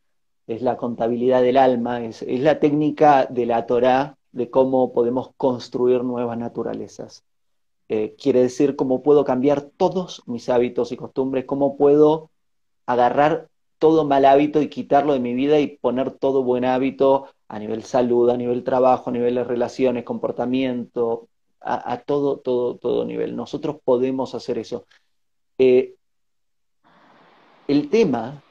[0.49, 5.31] es la contabilidad del alma, es, es, la técnica de la Torah de cómo podemos
[5.37, 7.23] construir nuevas naturalezas.
[7.89, 12.31] Eh, quiere decir cómo puedo cambiar todos mis hábitos y costumbres, cómo puedo
[12.87, 13.47] agarrar
[13.79, 17.83] todo mal hábito y quitarlo de mi vida y poner todo buen hábito a nivel
[17.83, 21.29] salud, a nivel trabajo, a nivel de relaciones, comportamiento,
[21.61, 23.35] a, todo, todo, todo nivel.
[23.35, 24.87] Nosotros podemos hacer eso.
[25.59, 25.95] Eh,
[27.67, 28.43] el tema,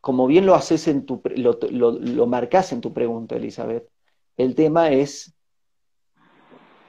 [0.00, 3.88] como bien lo haces en tu, lo, lo, marcas en tu pregunta, Elizabeth,
[4.36, 5.34] el tema es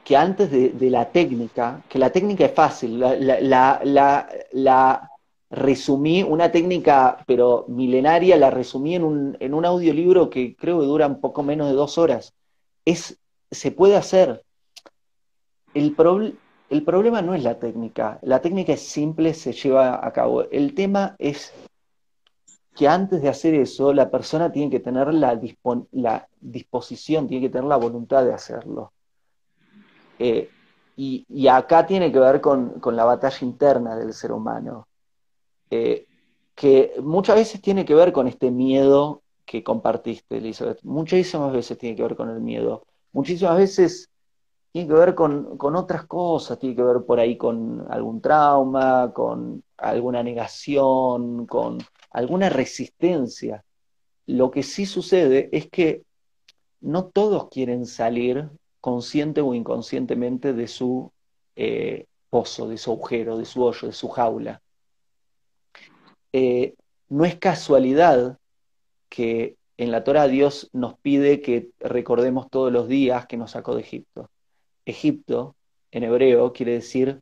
[0.04, 3.80] que antes de, la técnica, que la técnica es fácil, la
[5.50, 10.86] resumí una técnica, pero milenaria, la resumí en un, en un audiolibro que creo que
[10.86, 12.34] dura un poco menos de dos horas.
[12.84, 13.20] Es,
[13.52, 14.44] se puede hacer.
[15.74, 15.96] El,
[16.70, 20.44] el problema no es la técnica, la técnica es simple, se lleva a cabo.
[20.50, 21.54] El tema es
[22.76, 25.40] que antes de hacer eso, la persona tiene que tener la,
[25.92, 28.92] la disposición, tiene que tener la voluntad de hacerlo.
[30.20, 30.50] Eh,
[30.98, 34.88] y, y, acá tiene que ver con, con la batalla interna del ser humano.
[35.76, 36.08] Eh,
[36.56, 40.80] que muchas veces tiene que ver con este miedo que compartiste, Elizabeth.
[40.84, 42.86] Muchísimas veces tiene que ver con el miedo.
[43.12, 44.10] Muchísimas veces
[44.72, 49.12] tiene que ver con, con, otras cosas, tiene que ver por ahí con algún trauma,
[49.14, 51.80] con alguna negación, con
[52.12, 53.64] alguna resistencia.
[54.26, 56.04] Lo que sí sucede es que
[56.80, 61.12] no todos quieren salir consciente o inconscientemente de su
[61.58, 64.62] eh, pozo, de su agujero, de su hoyo, de su jaula.
[66.38, 66.76] Eh,
[67.08, 68.38] no es casualidad
[69.08, 73.74] que en la Torah Dios nos pide que recordemos todos los días que nos sacó
[73.74, 74.30] de Egipto.
[74.84, 75.56] Egipto,
[75.92, 77.22] en hebreo, quiere decir,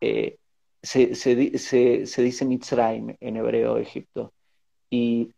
[0.00, 0.36] eh,
[0.80, 4.32] se, dice Mitzrayim en hebreo, Egipto.
[4.90, 5.32] Y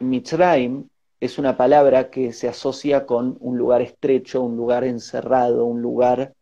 [0.00, 0.88] Mitzrayim
[1.20, 6.32] es una palabra que se asocia con un lugar estrecho, un lugar encerrado, un lugar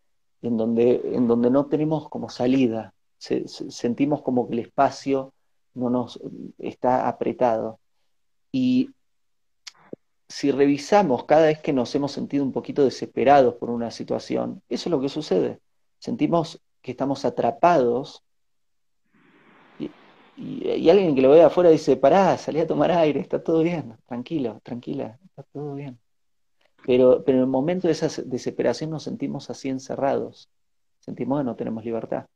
[0.41, 2.95] en donde, en donde no tenemos como salida.
[3.19, 5.34] sentimos como que el espacio
[5.75, 6.21] no nos
[6.59, 7.81] está apretado.
[8.53, 8.91] Y
[10.29, 14.89] si revisamos cada vez que nos hemos sentido un poquito desesperados por una situación, eso
[14.89, 15.61] es lo que sucede.
[15.99, 18.23] sentimos que estamos atrapados
[20.37, 23.97] y, alguien que lo ve afuera dice, pará, salí a tomar aire, está todo bien,
[24.07, 25.99] tranquilo, tranquila, está todo bien.
[26.85, 30.51] Pero, pero en el momento de esa desesperación nos sentimos así encerrados,
[31.01, 32.27] sentimos que no tenemos libertad.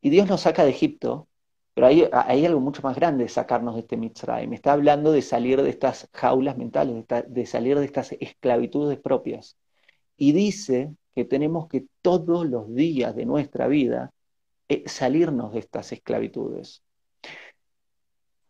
[0.00, 1.28] Y Dios nos saca de Egipto,
[1.74, 4.46] pero hay, hay algo mucho más grande de sacarnos de este Mitzray.
[4.46, 9.56] Me está hablando de salir de estas jaulas mentales, de salir de estas esclavitudes propias.
[10.16, 14.12] Y dice que tenemos que todos los días de nuestra vida
[14.68, 16.82] eh, salirnos de estas esclavitudes.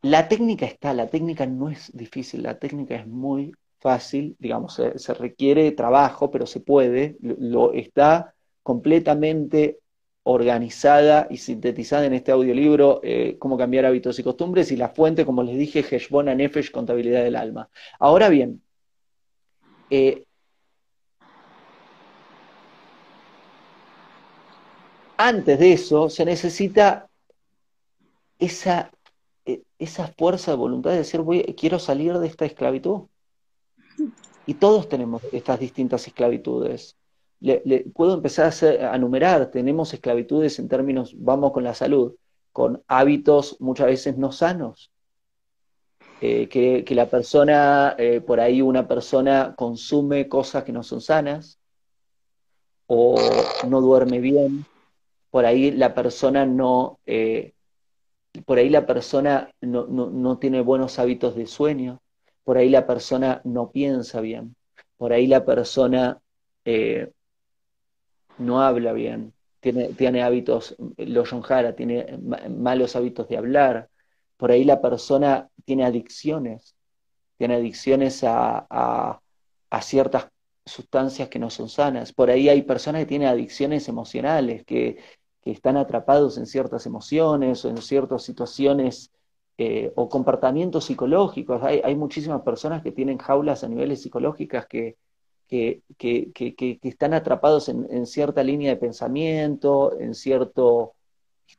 [0.03, 5.15] La técnica está, la técnica no es difícil, la técnica es muy fácil, digamos, se,
[5.15, 9.79] requiere trabajo, pero se puede, lo, está completamente
[10.25, 15.25] organizada y sintetizada en este audiolibro, eh, Cómo cambiar hábitos y costumbres, y la fuente,
[15.25, 17.69] como les dije, Heshbon Nefesh, Contabilidad del Alma.
[17.99, 18.63] Ahora bien,
[19.91, 20.25] eh,
[25.17, 27.09] antes de eso se necesita
[28.39, 28.91] esa
[29.79, 33.03] esa fuerza de voluntad de decir, voy, quiero salir de esta esclavitud.
[34.47, 36.97] Y todos tenemos estas distintas esclavitudes.
[37.41, 42.15] Le, puedo empezar a, numerar, tenemos esclavitudes en términos, vamos con la salud,
[42.53, 44.91] con hábitos muchas veces no sanos.
[46.21, 51.59] Eh, que, la persona, eh, por ahí una persona consume cosas que no son sanas,
[52.87, 53.17] o
[53.69, 54.65] no duerme bien,
[55.31, 57.53] por ahí la persona no, eh,
[58.47, 62.01] por ahí la persona no, tiene buenos hábitos de sueño,
[62.45, 64.55] por ahí la persona no piensa bien,
[64.97, 66.21] por ahí la persona
[68.39, 72.19] no habla bien, tiene, tiene hábitos, lo Jara, tiene
[72.51, 73.89] malos hábitos de hablar,
[74.37, 76.75] por ahí la persona tiene adicciones,
[77.39, 78.67] tiene adicciones a,
[79.71, 80.29] a ciertas
[80.67, 84.99] sustancias que no son sanas, por ahí hay personas que tienen adicciones emocionales, que
[85.45, 89.13] que están atrapados en ciertas emociones o en ciertas situaciones
[89.59, 91.63] eh, o comportamientos psicológicos.
[91.63, 94.97] Hay, muchísimas personas que tienen jaulas a niveles psicológicas que,
[95.97, 100.95] que, están atrapados en, cierta línea de pensamiento, en cierto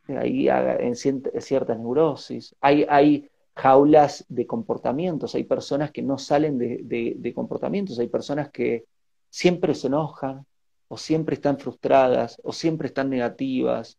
[0.07, 2.55] ahí, en cierta neurosis.
[2.61, 8.85] Hay jaulas de comportamientos, hay personas que no salen de comportamientos, hay personas que
[9.29, 10.45] siempre se enojan,
[10.87, 13.97] o siempre están frustradas, o siempre están negativas,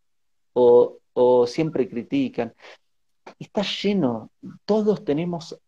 [0.53, 0.99] o,
[1.47, 2.55] siempre critican.
[3.39, 4.31] Está lleno,
[4.65, 5.59] todos tenemos,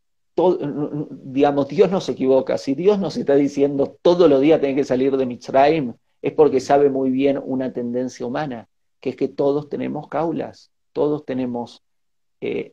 [1.10, 2.58] digamos, Dios no se equivoca.
[2.58, 6.60] Si Dios nos está diciendo todos los días tiene que salir de Mitzrayim, es porque
[6.60, 8.68] sabe muy bien una tendencia humana,
[9.00, 11.82] que es que todos tenemos caulas, todos tenemos
[12.40, 12.72] eh,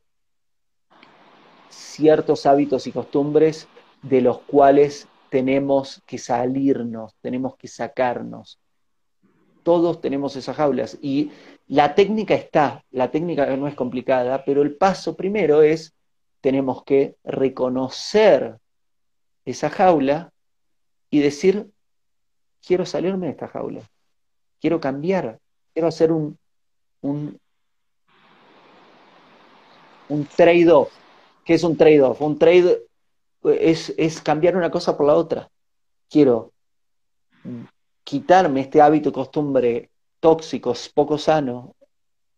[1.70, 3.68] ciertos hábitos y costumbres
[4.02, 8.60] de los cuales tenemos que salirnos, tenemos que sacarnos.
[9.64, 11.32] Todos tenemos esas jaulas y
[11.68, 15.96] la técnica está, la técnica no es complicada, pero el paso primero es,
[16.46, 18.60] tenemos que reconocer
[19.46, 20.32] esa jaula
[21.10, 21.72] y decir,
[22.64, 23.82] quiero salirme de esta jaula,
[24.62, 25.40] quiero cambiar,
[25.74, 26.38] quiero hacer un,
[27.02, 27.40] un,
[30.08, 30.94] un trade-off.
[31.44, 32.22] ¿Qué es un trade-off?
[32.22, 32.84] Un trade
[33.44, 35.50] es, cambiar una cosa por la otra.
[36.08, 36.52] Quiero
[38.04, 41.75] quitarme este hábito costumbre tóxico, poco sano,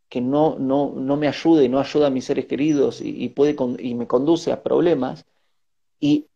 [0.10, 3.56] que no, no, no me ayuda y no ayuda a mis seres queridos y, puede
[3.80, 5.26] y me conduce a problemas,
[6.00, 6.28] y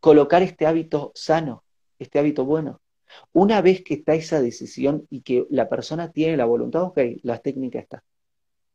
[0.00, 1.64] colocar este hábito sano,
[1.98, 2.80] este hábito bueno.
[3.32, 7.38] Una vez que está esa decisión y que la persona tiene la voluntad, ok, la
[7.38, 8.04] técnica está.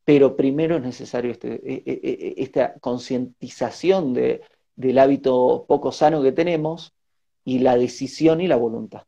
[0.04, 4.42] Pero primero es necesario este, e, e, e, esta concientización de,
[4.76, 6.94] del hábito poco sano que tenemos
[7.44, 9.04] y la decisión y la voluntad.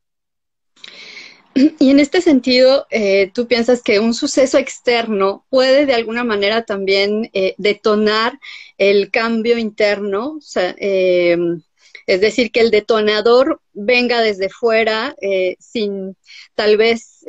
[1.80, 6.63] Y en este sentido, eh, ¿tú piensas que un suceso externo puede de alguna manera
[6.63, 8.39] también eh, detonar
[8.78, 10.39] el cambio interno?
[10.56, 11.62] Em,
[12.06, 16.15] es decir, que el detonador venga desde fuera eh, sin
[16.56, 17.26] tal vez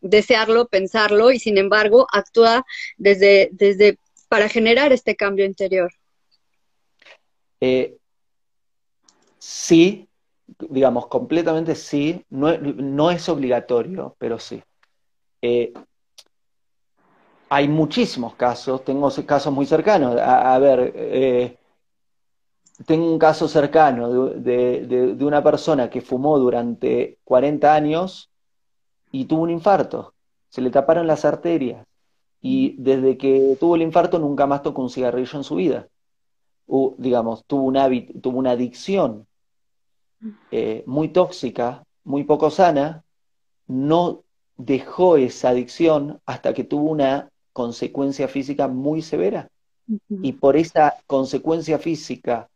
[0.00, 2.64] desearlo, pensarlo y sin embargo actúa
[2.96, 5.92] desde, desde para generar este cambio interior.
[7.60, 7.96] Eh,
[9.38, 10.08] sí,
[10.68, 14.62] digamos, completamente sí, no, es obligatorio, pero sí.
[15.42, 15.72] Eh,
[17.48, 20.16] hay muchísimos casos, tengo casos muy cercanos.
[20.20, 21.58] A, ver, eh,
[22.86, 28.30] tengo un caso cercano de, de, una persona que fumó durante 40 años
[29.10, 30.14] y tuvo un infarto.
[30.48, 31.86] Se le taparon las arterias
[32.40, 35.88] y desde que tuvo el infarto nunca más tocó un cigarrillo en su vida
[36.98, 39.26] digamos, tuvo, un tuvo una adicción
[40.50, 43.04] eh, muy tóxica, muy poco sana,
[43.66, 44.22] no
[44.56, 49.48] dejó esa adicción hasta que tuvo una consecuencia física muy severa.
[50.22, 52.48] Y por esa consecuencia física,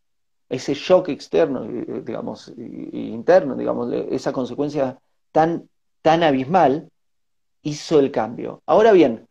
[0.49, 4.99] ese shock externo, digamos, interno, digamos, esa consecuencia
[5.33, 5.69] tan,
[6.01, 6.89] tan abismal,
[7.63, 8.63] hizo el cambio.
[8.67, 9.27] Ahora bien,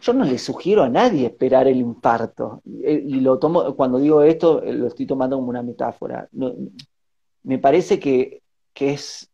[0.00, 2.62] yo no le sugiero a nadie esperar el infarto.
[2.82, 6.28] Eh, y lo tomo, cuando digo esto, eh, lo estoy tomando como una metáfora.
[7.42, 8.42] Me parece que,
[8.74, 9.30] es,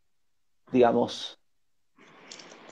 [0.72, 1.38] digamos,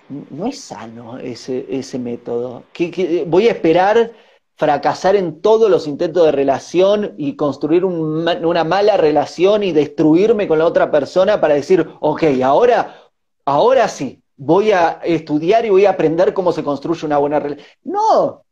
[0.08, 2.64] no es sano ese, ese método.
[2.72, 4.12] Que, voy a esperar
[4.56, 10.58] fracasar en todos los intentos de relación y construir una mala relación y destruirme con
[10.58, 13.10] la otra persona para decir, ok, ahora,
[13.44, 17.66] ahora sí, voy a estudiar y voy a aprender cómo se construye una buena relación.
[17.82, 18.43] No,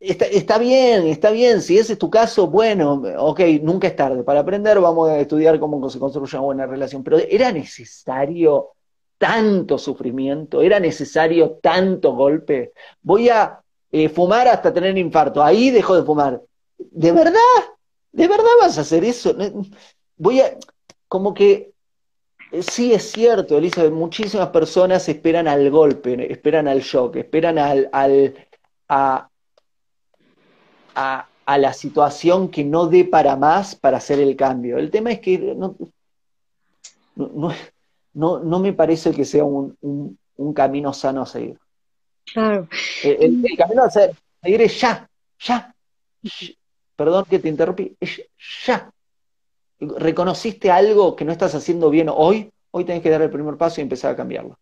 [0.00, 4.22] está, bien, está bien, si ese es tu caso, bueno, ok, nunca es tarde.
[4.22, 8.70] Para aprender vamos a estudiar cómo se construye una buena relación, pero era necesario
[9.18, 12.72] tanto sufrimiento, era necesario tanto golpe.
[13.02, 13.60] Voy a
[13.92, 16.42] eh, fumar hasta tener infarto, ahí dejo de fumar.
[16.78, 17.40] ¿De verdad?
[18.12, 19.34] ¿De verdad vas a hacer eso?
[20.16, 20.56] Voy a,
[21.08, 21.74] como que
[22.54, 27.88] eh, sí es cierto, Elizabeth, muchísimas personas esperan al golpe, esperan al shock, esperan al,
[27.92, 28.34] al
[28.88, 29.28] a,
[30.94, 34.78] a, la situación que no dé para más para hacer el cambio.
[34.78, 35.76] El tema es que no,
[37.14, 39.76] no, no, me parece que sea un,
[40.36, 41.58] un, camino sano a seguir.
[42.32, 42.68] Claro.
[43.02, 45.08] El, camino a seguir es ya,
[45.40, 45.74] ya.
[46.96, 48.22] Perdón que te interrumpí, es
[48.64, 48.90] ya
[49.80, 53.80] reconociste algo que no estás haciendo bien hoy, hoy tenés que dar el primer paso
[53.80, 54.58] y empezar a cambiarlo.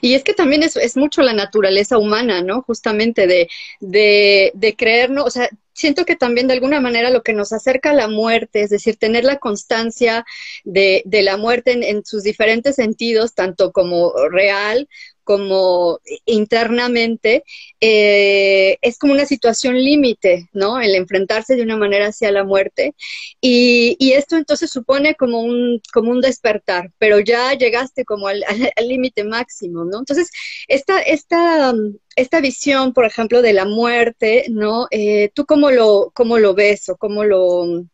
[0.00, 2.62] Y es que también es, es, mucho la naturaleza humana, ¿no?
[2.62, 3.48] Justamente de,
[3.80, 7.90] de, de creernos, o sea, siento que también de alguna manera lo que nos acerca
[7.90, 10.24] a la muerte, es decir, tener la constancia
[10.64, 14.88] de, de la muerte en, en, sus diferentes sentidos, tanto como real
[15.24, 17.44] como internamente,
[17.80, 20.80] eh, es como una situación límite, ¿no?
[20.80, 22.94] El enfrentarse de una manera hacia la muerte.
[23.40, 29.24] Y, esto entonces supone como un, como un despertar, pero ya llegaste como al límite
[29.24, 30.00] máximo, ¿no?
[30.00, 30.30] Entonces,
[30.68, 31.72] esta, esta,
[32.16, 34.86] esta visión, por ejemplo, de la muerte, ¿no?
[34.90, 37.84] Eh, ¿Tú cómo lo, cómo lo ves o cómo lo,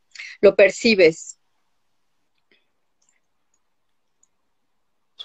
[0.40, 1.37] lo percibes?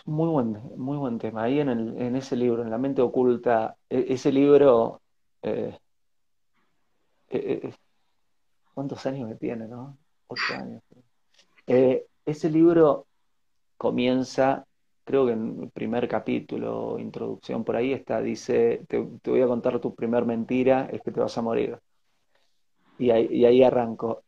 [0.06, 1.44] Muy buen, muy buen tema.
[1.44, 5.02] Ahí en, el, en ese libro, en La mente oculta, e, ese libro,
[5.42, 5.78] eh,
[7.30, 7.74] eh, eh,
[8.74, 9.98] ¿cuántos años me tiene, no?
[10.28, 10.84] Ocho años.
[12.26, 13.08] ese libro
[13.78, 14.66] comienza,
[15.06, 19.80] creo que en el primer capítulo, introducción por ahí está, dice, te, voy a contar
[19.80, 21.80] tu primer mentira, es que te vas a morir.
[22.98, 24.24] Y ahí, y ahí arranco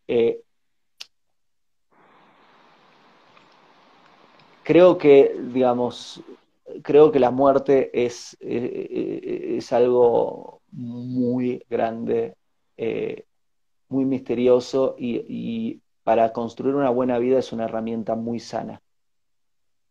[4.66, 6.22] creo que, digamos,
[6.82, 12.36] creo que la muerte es, eh, eh, es algo muy grande,
[12.76, 13.26] eh,
[13.89, 18.80] muy misterioso y, para construir una buena vida es una herramienta muy sana,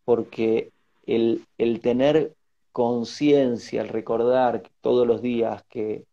[0.05, 0.71] porque
[1.07, 2.35] el, el tener
[2.71, 6.05] conciencia, el recordar todos los días que,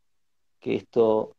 [0.59, 1.36] que esto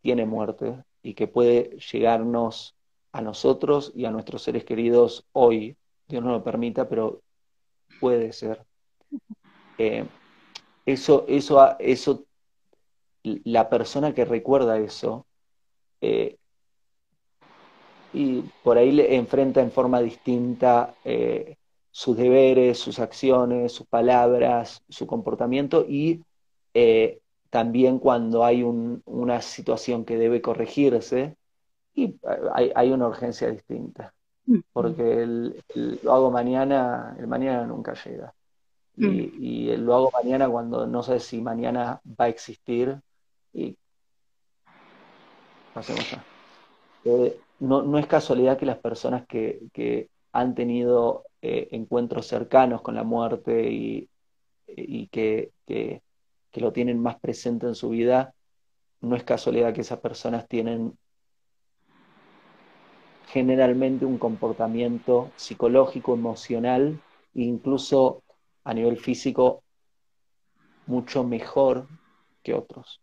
[0.00, 2.74] tiene muerte y que puede llegarnos
[3.12, 5.76] a nosotros y a nuestros seres queridos hoy,
[6.10, 7.22] Dios no lo permita, pero
[8.00, 8.66] puede ser.
[9.78, 10.04] Eh,
[10.84, 12.24] eso, eso, eso,
[13.22, 15.26] la persona que recuerda eso,
[16.00, 16.36] eh,
[18.12, 21.56] y por ahí le enfrenta en forma distinta eh,
[21.92, 26.22] sus deberes, sus acciones, sus palabras, su comportamiento y
[27.50, 31.36] también cuando hay una situación que debe corregirse
[31.94, 32.16] y
[32.74, 34.14] hay una urgencia distinta
[34.72, 35.62] porque el,
[36.02, 38.34] lo hago mañana, el mañana nunca llega.
[38.96, 43.00] Y, lo hago mañana cuando no sé si mañana va a existir
[43.52, 43.76] y
[47.04, 52.94] eh, no, no, es casualidad que las personas que, han tenido eh, encuentros cercanos con
[52.94, 54.08] la muerte y,
[54.68, 56.02] y que, que,
[56.52, 58.32] que, lo tienen más presente en su vida,
[59.00, 60.96] no es casualidad que esas personas tienen
[63.32, 67.00] generalmente un comportamiento psicológico, emocional
[67.34, 68.22] e incluso
[68.64, 69.62] a nivel físico
[70.86, 71.86] mucho mejor
[72.42, 73.00] que otros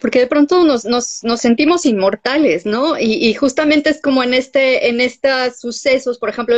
[0.00, 2.98] porque de pronto nos, nos, nos sentimos inmortales, ¿no?
[2.98, 6.56] Y, justamente es como en este, en estos sucesos, por ejemplo,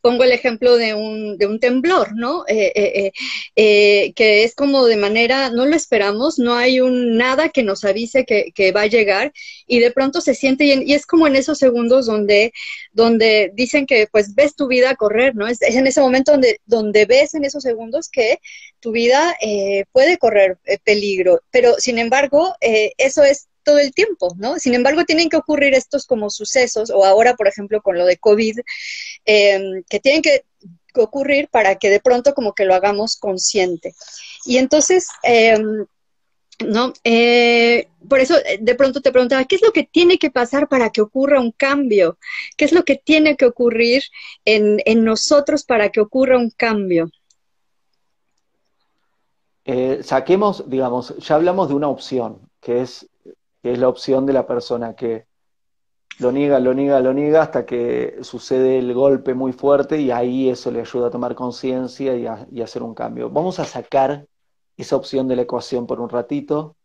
[0.00, 2.44] pongo el ejemplo de un, de un temblor, ¿no?
[2.48, 3.12] Eh, eh,
[3.56, 7.84] eh, que es como de manera, no lo esperamos, no hay un nada que nos
[7.84, 9.32] avise que, que va a llegar,
[9.66, 12.52] y de pronto se siente, y, y, es como en esos segundos donde
[12.92, 15.46] donde dicen que pues ves tu vida correr, ¿no?
[15.46, 18.38] Es, en ese momento donde, donde ves en esos segundos que
[18.80, 23.92] tu vida eh, puede correr eh, peligro, pero sin embargo, eh, eso es todo el
[23.94, 24.58] tiempo, ¿no?
[24.58, 28.16] Sin embargo, tienen que ocurrir estos como sucesos, o ahora, por ejemplo, con lo de
[28.16, 28.58] COVID,
[29.24, 30.44] em, que tienen que
[30.94, 33.94] ocurrir para que de pronto como que lo hagamos consciente.
[34.44, 35.86] Y entonces, em,
[36.62, 36.92] ¿no?
[37.04, 40.68] Eh, por eso eh, de pronto te preguntaba, ¿qué es lo que tiene que pasar
[40.68, 42.18] para que ocurra un cambio?
[42.56, 44.02] ¿Qué es lo que tiene que ocurrir
[44.44, 47.10] en, nosotros para que ocurra un cambio?
[49.64, 53.08] Eh, saquemos, digamos, ya hablamos de una opción, que es,
[53.62, 55.26] que es la opción de la persona que
[56.18, 60.50] lo niega, lo niega, lo niega hasta que sucede el golpe muy fuerte y ahí
[60.50, 63.30] eso le ayuda a tomar conciencia y, y a hacer un cambio.
[63.30, 64.26] Vamos a sacar
[64.76, 66.76] esa opción de la ecuación por un ratito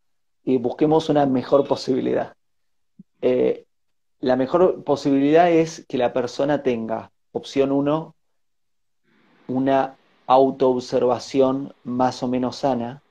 [0.44, 2.34] y busquemos una mejor posibilidad.
[3.22, 3.66] Eh,
[4.20, 8.16] la mejor posibilidad es que la persona tenga, opción uno,
[9.48, 13.02] una autoobservación más o menos sana.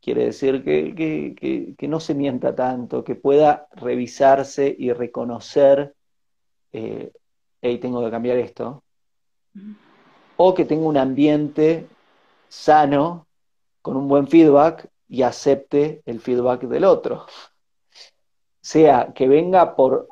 [0.00, 5.94] Quiere decir que, no se mienta tanto, que pueda revisarse y reconocer,
[6.72, 7.12] eh,
[7.60, 8.82] hey, tengo que cambiar esto.
[10.36, 11.86] O que tenga un ambiente
[12.48, 13.27] sano
[13.88, 17.24] con un buen feedback y acepte el feedback del otro.
[18.60, 20.08] Sea que venga por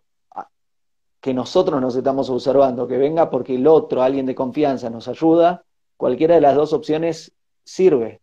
[1.21, 5.63] que nosotros nos estamos observando, que venga porque el otro, alguien de confianza, nos ayuda,
[5.99, 7.33] cualquiera de las dos opciones
[7.65, 8.23] sirve.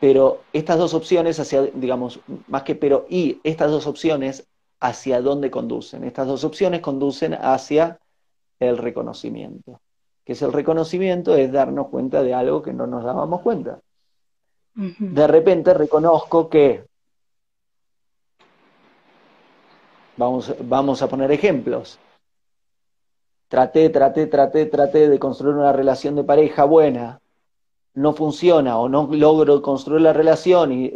[0.00, 4.48] Pero estas dos opciones hacia, digamos, más que pero y, estas dos opciones
[4.80, 6.04] hacia dónde conducen.
[6.04, 8.00] Estas dos opciones conducen hacia
[8.60, 9.78] el reconocimiento.
[10.24, 13.82] Que es el reconocimiento, es darnos cuenta de algo que no nos dábamos cuenta
[14.74, 16.84] de repente reconozco que,
[20.16, 21.98] vamos, vamos a poner ejemplos,
[23.48, 27.20] traté, traté, traté, traté de construir una relación de pareja buena,
[27.94, 30.86] no funciona o no logro construir la relación y,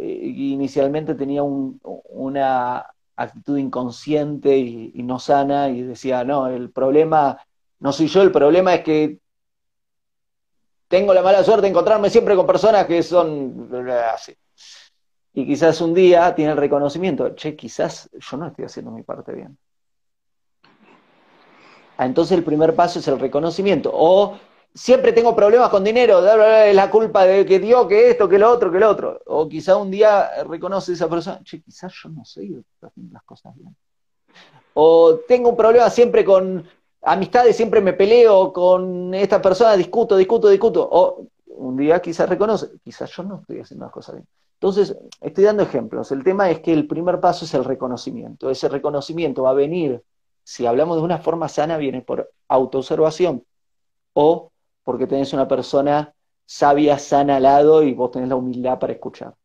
[0.53, 2.85] inicialmente tenía una
[3.17, 7.37] actitud inconsciente y, no sana y decía, no, el problema
[7.79, 9.19] no soy yo, el problema es que
[10.87, 13.69] tengo la mala suerte de encontrarme siempre con personas que son
[14.13, 14.35] así.
[15.33, 19.33] Y quizás un día tiene el reconocimiento, che, quizás yo no estoy haciendo mi parte
[19.33, 19.57] bien.
[21.97, 23.91] Ah, entonces el primer paso es el reconocimiento.
[23.93, 24.37] O
[24.73, 28.49] siempre tengo problemas con dinero, es la culpa de que dio, que esto, que lo
[28.49, 29.21] otro, que lo otro.
[29.25, 32.41] O quizás un día reconoce esa persona, che, quizás yo no sé
[32.81, 33.75] haciendo las cosas bien.
[34.73, 36.65] O tengo un problema siempre con
[37.05, 40.87] amistades siempre me peleo con esta persona, discuto, discuto, discuto.
[40.91, 44.27] O un día quizás reconoce, quizás yo no estoy haciendo las cosas bien.
[44.55, 46.11] Entonces, estoy dando ejemplos.
[46.11, 48.49] El tema es que el primer paso es el reconocimiento.
[48.49, 50.01] Ese reconocimiento va a venir,
[50.43, 53.43] si hablamos de una forma sana, viene por autoobservación
[54.13, 54.51] o
[54.83, 56.13] porque tenés una persona
[56.45, 59.35] sabia, sana al lado y vos tenés la humildad para escuchar.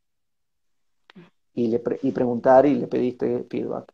[1.54, 3.92] Y, le y preguntar y le pediste feedback.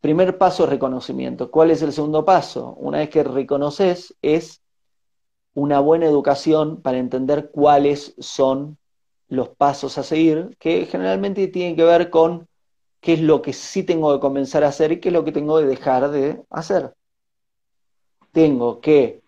[0.00, 1.50] Primer paso es reconocimiento.
[1.50, 2.74] ¿Cuál es el segundo paso?
[2.74, 4.62] Una vez que reconoces es
[5.54, 8.78] una buena educación para entender cuáles son
[9.28, 12.48] los pasos a seguir, que generalmente tienen que ver con
[13.00, 15.32] qué es lo que sí tengo que comenzar a hacer y qué es lo que
[15.32, 16.94] tengo que dejar de hacer.
[18.30, 19.20] Tengo que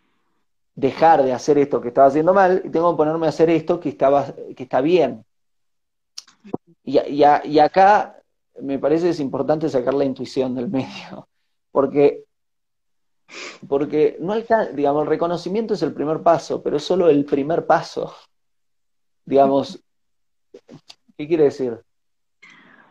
[0.77, 3.81] dejar de hacer esto que estaba haciendo mal y tengo que ponerme a hacer esto
[3.81, 5.25] que, estaba, que está bien.
[6.85, 8.20] Y, y acá
[8.63, 11.29] me parece es importante sacar la intuición del medio,
[11.73, 12.25] porque,
[13.69, 14.35] porque no
[14.73, 18.15] digamos, el reconocimiento es el primer paso, pero es solo el primer paso.
[19.25, 19.79] Digamos,
[21.17, 21.81] ¿qué quiere decir?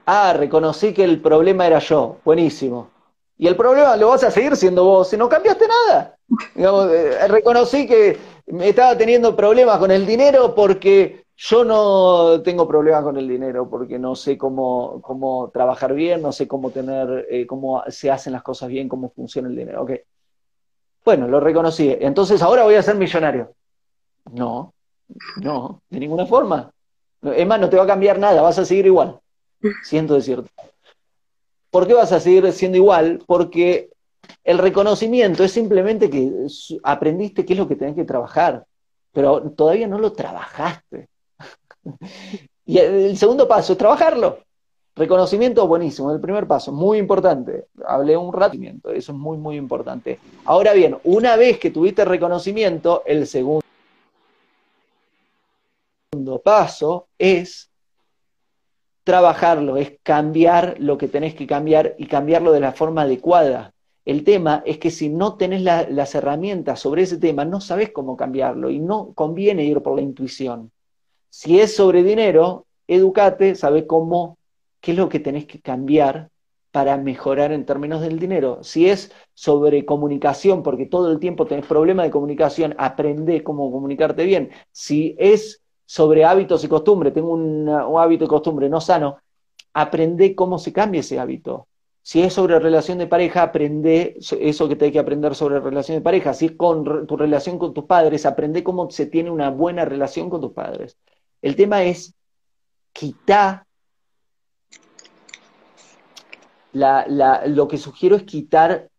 [0.05, 2.89] Ah, reconocí que el problema era yo, buenísimo.
[3.37, 6.17] Y el problema lo vas a seguir siendo vos, si no cambiaste nada.
[6.55, 8.17] Digamos, eh, reconocí que
[8.61, 13.97] estaba teniendo problemas con el dinero porque yo no tengo problemas con el dinero porque
[13.97, 18.43] no sé cómo, cómo trabajar bien, no sé cómo tener, eh, cómo se hacen las
[18.43, 19.83] cosas bien, cómo funciona el dinero.
[19.83, 19.91] Ok.
[21.05, 21.95] Bueno, lo reconocí.
[21.97, 23.53] Entonces ahora voy a ser millonario.
[24.33, 24.73] No,
[25.41, 26.73] no, de ninguna forma.
[27.21, 29.17] Es más, no te va a cambiar nada, vas a seguir igual.
[29.83, 30.49] Siento decirte.
[31.71, 33.23] ¿Por qué vas a seguir siendo igual?
[33.25, 33.89] Porque
[34.43, 36.33] el reconocimiento es simplemente que
[36.83, 38.65] aprendiste qué es lo que tenés que trabajar,
[39.13, 41.07] pero todavía no lo trabajaste.
[42.65, 44.39] Y el segundo paso es trabajarlo.
[44.95, 47.67] Reconocimiento buenísimo, el primer paso, muy importante.
[47.85, 50.19] Hablé un ratimiento, eso es muy, muy importante.
[50.45, 53.63] Ahora bien, una vez que tuviste reconocimiento, el segundo
[56.43, 57.69] paso es
[59.03, 63.73] trabajarlo, es cambiar lo que tenés que cambiar y cambiarlo de la forma adecuada.
[64.05, 68.17] El tema es que si no tenés las herramientas sobre ese tema, no sabes cómo
[68.17, 70.71] cambiarlo y no conviene ir por la intuición.
[71.29, 74.37] Si es sobre dinero, educate, sabe cómo,
[74.81, 76.29] qué es lo que tenés que cambiar
[76.71, 78.59] para mejorar en términos del dinero.
[78.63, 84.23] Si es sobre comunicación, porque todo el tiempo tenés problemas de comunicación, aprende cómo comunicarte
[84.25, 84.51] bien.
[84.71, 89.17] Si es sobre hábitos y costumbres, tengo un hábito y costumbre no sano,
[89.73, 91.67] aprende cómo se cambia ese hábito.
[92.01, 95.97] Si es sobre relación de pareja, aprende eso que te hay que aprender sobre relación
[95.97, 96.33] de pareja.
[96.33, 100.29] Si es con tu relación con tus padres, aprende cómo se tiene una buena relación
[100.29, 100.97] con tus padres.
[101.41, 102.13] El tema es
[102.93, 103.65] quitar
[106.73, 108.89] lo que sugiero es quitar,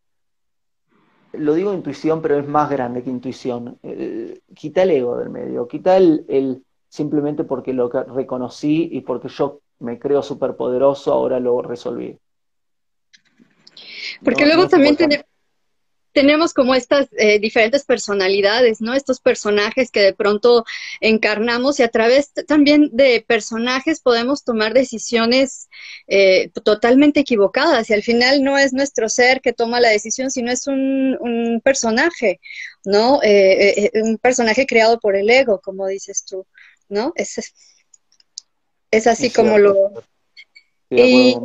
[1.32, 5.68] lo digo intuición, pero es más grande que intuición, eh, quita el ego del medio,
[5.68, 12.18] quita el, simplemente porque lo reconocí y porque yo me creo superpoderoso, ahora lo resolví.
[14.24, 15.24] Porque luego también tenemos
[16.12, 18.94] tenemos como estas eh, diferentes personalidades, ¿no?
[18.94, 20.64] Estos personajes que de pronto
[21.00, 25.68] encarnamos y a través también de personajes podemos tomar decisiones
[26.08, 30.50] eh, totalmente equivocadas y al final no es nuestro ser que toma la decisión, sino
[30.50, 32.40] es un, un personaje,
[32.84, 33.20] ¿no?
[33.22, 36.46] Eh, un personaje creado por el ego, como dices tú,
[36.88, 37.12] ¿no?
[37.14, 37.52] Es,
[38.90, 39.92] es así como lo...
[40.90, 41.36] Y,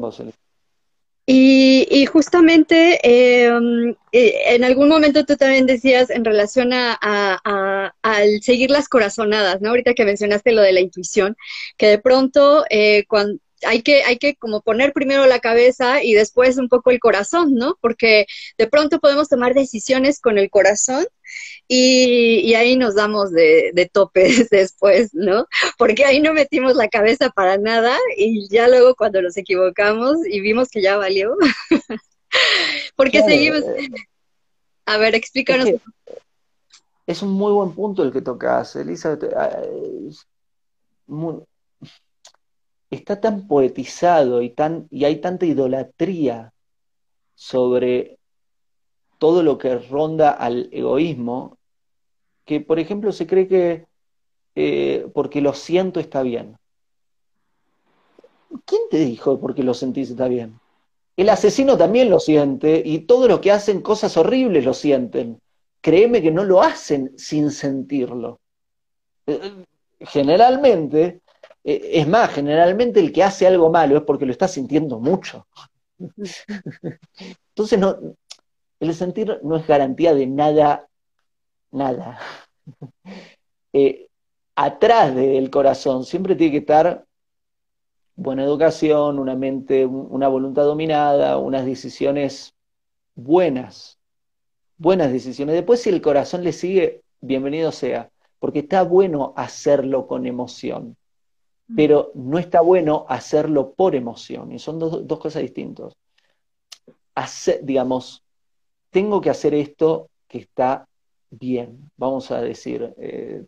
[2.12, 8.88] justamente em, eh, en algún momento tú también decías en relación a, al seguir las
[8.88, 9.70] corazonadas, ¿no?
[9.70, 11.36] Ahorita que mencionaste lo de la intuición,
[11.78, 16.14] que de pronto eh, cuando, hay que, hay que como poner primero la cabeza y
[16.14, 17.78] después un poco el corazón, ¿no?
[17.82, 21.06] Porque de pronto podemos tomar decisiones con el corazón
[21.68, 25.48] y, ahí nos damos de, de, topes después, ¿no?
[25.78, 30.40] Porque ahí no metimos la cabeza para nada y ya luego cuando nos equivocamos y
[30.42, 31.36] vimos que ya valió,
[32.96, 33.64] porque seguimos...
[34.88, 35.70] A ver, explícanos.
[37.08, 39.34] Es, un muy buen punto el que tocas, Elizabeth.
[39.36, 39.64] Ah,
[41.08, 41.44] muy,
[42.90, 46.54] está tan poetizado y, tan, y hay tanta idolatría
[47.34, 48.20] sobre
[49.26, 51.58] todo lo que ronda al egoísmo,
[52.46, 53.88] que por ejemplo se cree que
[54.54, 56.60] eh, porque lo siento está bien.
[58.66, 60.60] ¿Quién te dijo porque lo sentís está bien?
[61.18, 65.42] El asesino también lo siente y todos los que hacen cosas horribles lo sienten.
[65.82, 68.40] Créeme que no lo hacen sin sentirlo.
[69.26, 69.66] Eh,
[70.02, 71.22] generalmente
[71.64, 75.48] eh, es más, generalmente el que hace algo malo es porque lo está sintiendo mucho.
[77.56, 77.98] Entonces, no,
[78.80, 80.88] el sentir no es garantía de nada,
[81.72, 82.20] nada.
[83.78, 84.08] Eh,
[84.56, 87.04] atrás del corazón siempre tiene que estar
[88.16, 92.56] buena educación, una mente, una voluntad dominada, unas decisiones
[93.16, 94.00] buenas,
[94.78, 95.56] buenas decisiones.
[95.56, 98.10] Después si el corazón le sigue, bienvenido sea,
[98.40, 100.96] porque está bueno hacerlo con emoción
[101.74, 105.94] pero no está bueno hacerlo por emoción, y son dos, cosas distintas.
[107.64, 108.24] digamos,
[108.96, 110.88] tengo que hacer esto que está
[111.30, 113.44] bien, vamos a decir, eh,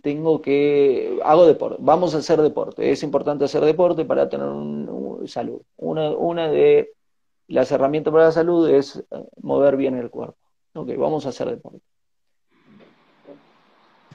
[0.00, 4.46] tengo que, hago deporte, vamos a hacer deporte, es importante hacer deporte para tener
[5.26, 5.60] salud.
[5.76, 6.92] Una, de
[7.48, 9.04] las herramientas para la salud es eh,
[9.40, 10.36] mover bien el cuerpo.
[10.74, 11.80] Ok, vamos a hacer deporte.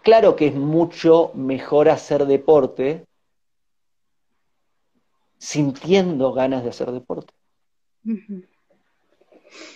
[0.04, 3.06] Claro que es mucho mejor hacer deporte
[5.38, 7.34] sintiendo ganas de hacer deporte.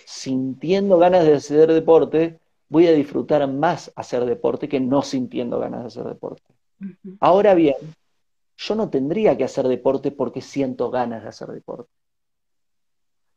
[0.04, 5.80] Sintiendo ganas de hacer deporte, voy a disfrutar más hacer deporte que no sintiendo ganas
[5.80, 6.42] de hacer deporte.
[7.20, 7.76] Ahora bien,
[8.56, 11.90] yo no tendría que hacer deporte porque siento ganas de hacer deporte.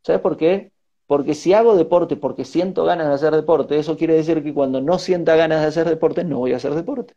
[0.03, 0.71] ¿Sabes por qué?
[1.07, 4.81] Porque si hago deporte porque siento ganas de hacer deporte, eso quiere decir que cuando
[4.81, 7.13] no sienta ganas de hacer deporte, no voy a hacer deporte.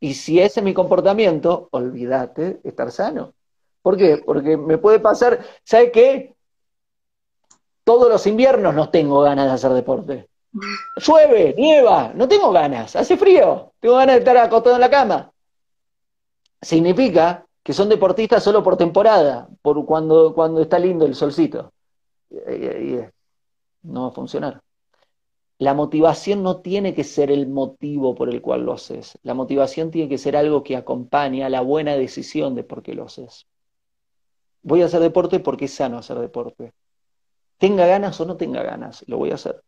[0.00, 3.34] Y si ese es mi comportamiento, olvídate estar sano.
[3.82, 4.22] ¿Por qué?
[4.24, 6.34] Porque me puede pasar, ¿sabe qué?
[7.90, 10.28] Todos los inviernos no tengo ganas de hacer deporte.
[10.94, 15.32] Llueve, nieva, no tengo ganas, hace frío, tengo ganas de estar acostado en la cama.
[16.62, 21.72] Significa que son deportistas solo por temporada, por cuando, cuando está lindo el solcito.
[22.30, 23.00] Y,
[23.82, 24.62] no va a funcionar.
[25.58, 29.18] La motivación no tiene que ser el motivo por el cual lo haces.
[29.24, 32.94] La motivación tiene que ser algo que acompaña a la buena decisión de por qué
[32.94, 33.48] lo haces.
[34.62, 36.72] Voy a hacer deporte porque es sano hacer deporte.
[37.60, 39.62] Tenga ganas o no tenga ganas, lo voy a hacer.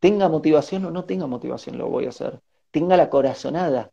[0.00, 2.42] Tenga motivación o no tenga motivación, lo voy a hacer.
[2.70, 3.90] Tenga la corazonada,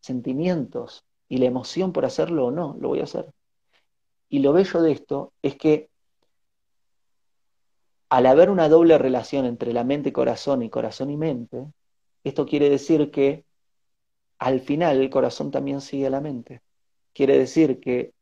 [0.00, 3.26] sentimientos y la emoción por hacerlo o no, lo voy a hacer.
[4.30, 5.90] Y lo bello de esto es que
[8.08, 11.66] al haber una doble relación entre la mente y corazón y corazón y mente,
[12.24, 13.44] esto quiere decir que
[14.38, 16.62] al final el corazón también sigue a la mente.
[17.12, 18.13] Quiere decir que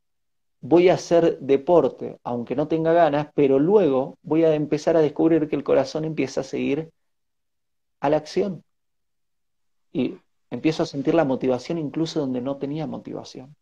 [0.62, 5.48] voy a hacer deporte, aunque no tenga ganas, pero luego voy a empezar a descubrir
[5.48, 6.90] que el corazón empieza a seguir
[8.00, 8.64] a la acción.
[9.92, 10.16] Y
[10.50, 13.54] empiezo a sentir la motivación incluso donde no tenía motivación.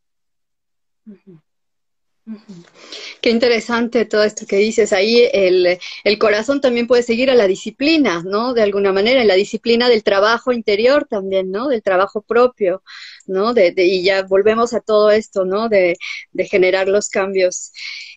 [3.21, 4.93] Qué interesante todo esto que dices.
[4.93, 8.53] Ahí el, el, corazón también puede seguir a la disciplina, ¿no?
[8.53, 11.69] De alguna manera, en la disciplina del trabajo interior también, ¿no?
[11.69, 12.83] Del trabajo propio,
[13.31, 13.55] ¿no?
[13.55, 15.69] De, y ya volvemos a todo esto, ¿no?
[15.69, 15.97] De,
[16.51, 17.73] generar los cambios.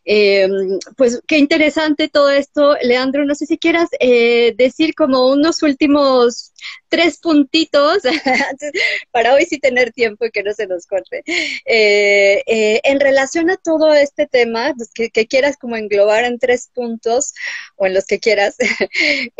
[0.05, 0.49] Eh,
[0.97, 3.25] pues qué interesante todo esto, Leandro.
[3.25, 6.53] No sé si quieras eh, decir como unos últimos
[6.89, 8.03] tres puntitos
[9.11, 11.23] para hoy sí tener tiempo y que no se nos corte.
[11.65, 17.33] Eh, en relación a todo este tema, pues, que, quieras como englobar en tres puntos
[17.75, 18.57] o en los que quieras,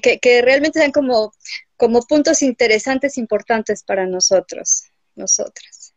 [0.00, 1.32] que, que, realmente sean como,
[1.76, 4.84] como puntos interesantes, importantes para nosotros,
[5.16, 5.94] nosotras.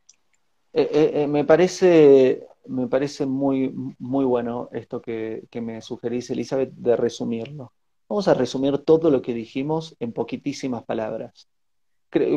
[0.74, 7.74] me parece me parece muy, muy bueno esto que, me sugerís, Elizabeth, de resumirlo.
[8.08, 11.48] Vamos a resumir todo lo que dijimos en poquitísimas palabras.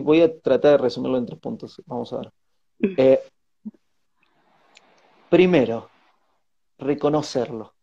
[0.03, 1.83] voy a tratar de resumirlo en tres puntos.
[1.87, 2.33] Vamos a ver.
[2.97, 3.21] Eh,
[5.29, 5.91] primero,
[6.79, 7.74] reconocerlo.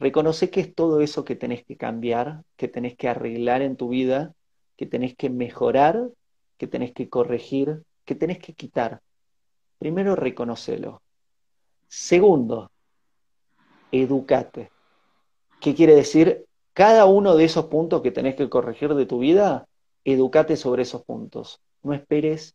[0.00, 3.90] Reconoce que es todo eso que tenés que cambiar, que tenés que arreglar en tu
[3.90, 4.34] vida,
[4.76, 6.08] que tenés que mejorar,
[6.56, 9.02] que tenés que corregir, que tenés que quitar.
[9.78, 11.02] Primero, reconocelo.
[11.86, 12.70] Segundo,
[13.92, 14.70] educate.
[15.60, 16.46] ¿Qué quiere decir?
[16.72, 19.66] Cada uno de esos puntos que tenés que corregir de tu vida,
[20.04, 21.60] educate sobre esos puntos.
[21.82, 22.54] No esperes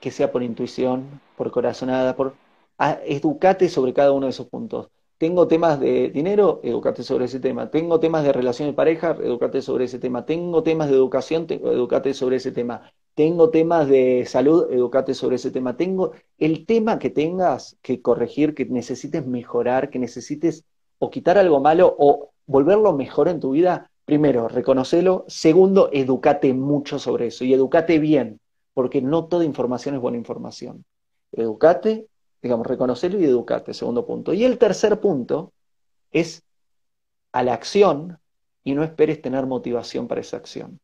[0.00, 2.34] que sea por intuición, por corazonada, por...
[2.78, 4.88] Ah, educate sobre cada uno de esos puntos.
[5.18, 7.70] Tengo temas de dinero, educate sobre ese tema.
[7.72, 10.24] Tengo temas de relación de pareja, educate sobre ese tema.
[10.24, 12.92] Tengo temas de educación, educate sobre ese tema.
[13.14, 15.76] Tengo temas de salud, educate sobre ese tema.
[15.76, 20.64] Tengo el tema que tengas que corregir, que necesites mejorar, que necesites
[21.00, 23.90] o quitar algo malo o volverlo mejor en tu vida.
[24.04, 25.24] Primero, reconocelo.
[25.26, 28.38] Segundo, educate mucho sobre eso y educate bien,
[28.72, 30.84] porque no toda información es buena información.
[31.32, 32.06] Educate
[32.42, 34.32] digamos, reconocerlo y educarte, segundo punto.
[34.32, 35.52] Y el tercer punto
[36.10, 36.42] es
[37.32, 38.18] a la acción
[38.64, 40.80] y no esperes tener motivación para esa acción.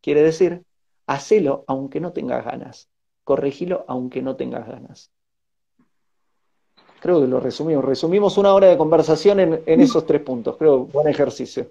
[0.00, 0.62] Quiere decir,
[1.06, 2.88] hacelo aunque no tengas ganas,
[3.24, 5.10] corregilo aunque no tengas ganas.
[7.00, 7.84] Creo que lo resumimos.
[7.84, 10.56] Resumimos una hora de conversación en, en esos tres puntos.
[10.56, 11.70] Creo buen ejercicio.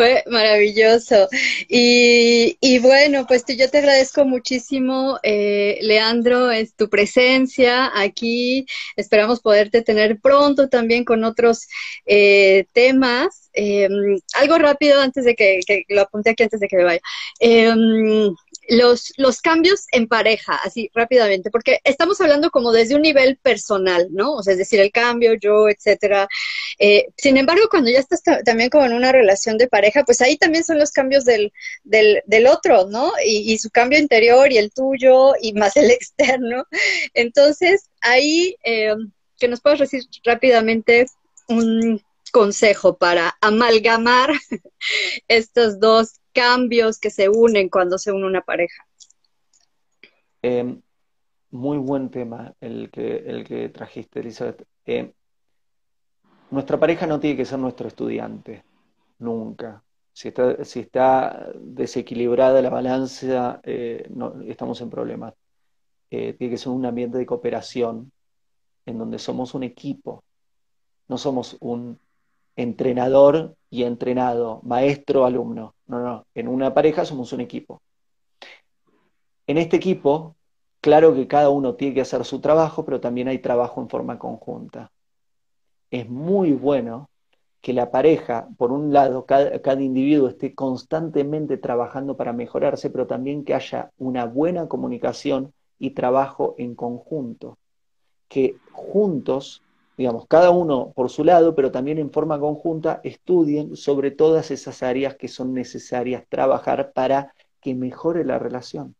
[0.00, 1.28] Fue maravilloso.
[1.68, 8.64] Y, bueno, pues yo te agradezco muchísimo, eh, Leandro, es tu presencia aquí.
[8.96, 11.68] Esperamos poderte tener pronto también con otros
[12.06, 13.50] eh, temas.
[13.52, 17.00] Em, algo rápido antes de que, que, lo apunte aquí antes de que me vaya.
[18.70, 24.06] Los, los cambios en pareja, así rápidamente, porque estamos hablando como desde un nivel personal,
[24.12, 24.34] ¿no?
[24.34, 26.28] O sea, es decir, el cambio, yo, etcétera.
[26.78, 30.36] Eh, sin embargo, cuando ya estás también como en una relación de pareja, pues ahí
[30.36, 31.52] también son los cambios del,
[31.82, 33.12] del, del otro, ¿no?
[33.24, 36.64] Y, y, su cambio interior y el tuyo y más el externo.
[37.14, 38.94] Entonces, ahí, eh,
[39.38, 41.06] que nos puedas decir rápidamente
[41.48, 42.00] un
[42.30, 44.30] consejo para amalgamar
[45.28, 48.86] estos dos cambios que se unen cuando se une una pareja?
[50.42, 50.80] Em,
[51.50, 54.66] muy buen tema el que, el que trajiste, Elizabeth.
[54.84, 55.12] Em,
[56.50, 58.64] nuestra pareja no tiene que ser nuestro estudiante,
[59.18, 59.82] nunca.
[60.12, 65.34] Si está, si está desequilibrada la balanza, eh, no, estamos en problemas.
[66.10, 68.10] Eh, tiene que ser un ambiente de cooperación
[68.86, 70.24] en donde somos un equipo,
[71.08, 71.98] no somos un
[72.56, 75.74] entrenador y entrenado, maestro, alumno.
[75.86, 77.80] No, no, en una pareja somos un equipo.
[79.46, 80.36] En este equipo,
[80.80, 84.18] claro que cada uno tiene que hacer su trabajo, pero también hay trabajo en forma
[84.18, 84.90] conjunta.
[85.90, 87.08] Es muy bueno
[87.60, 93.06] que la pareja, por un lado, cada, cada, individuo esté constantemente trabajando para mejorarse, pero
[93.06, 97.58] también que haya una buena comunicación y trabajo en conjunto.
[98.28, 99.62] Que juntos
[100.00, 104.82] digamos, cada uno por su lado, pero también en forma conjunta, estudien sobre todas esas
[104.82, 108.94] áreas que son necesarias trabajar para que mejore la relación.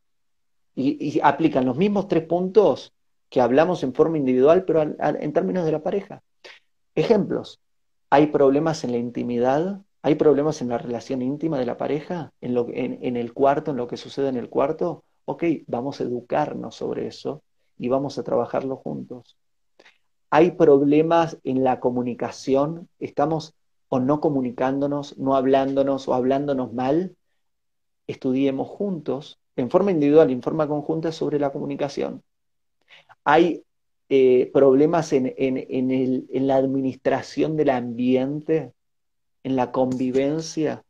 [0.75, 2.93] Y, aplican los mismos tres puntos
[3.31, 6.23] que hablamos en forma individual, pero en términos de la pareja.
[6.95, 7.61] Ejemplos,
[8.11, 9.81] ¿hay problemas en la intimidad?
[10.03, 12.31] ¿Hay problemas en la relación íntima de la pareja?
[12.43, 15.03] ¿En, lo, en el cuarto, en lo que sucede en el cuarto?
[15.25, 17.43] Ok, vamos a educarnos sobre eso
[17.79, 19.39] y vamos a trabajarlo juntos
[20.31, 23.55] hay problemas en la comunicación, estamos
[23.89, 27.17] o no comunicándonos, no hablándonos o hablándonos mal,
[28.07, 32.23] estudiemos juntos, en forma individual y en forma conjunta, sobre la comunicación.
[33.25, 33.65] Hay
[34.09, 38.73] eh, problemas en, en la administración del ambiente,
[39.43, 40.85] en la convivencia,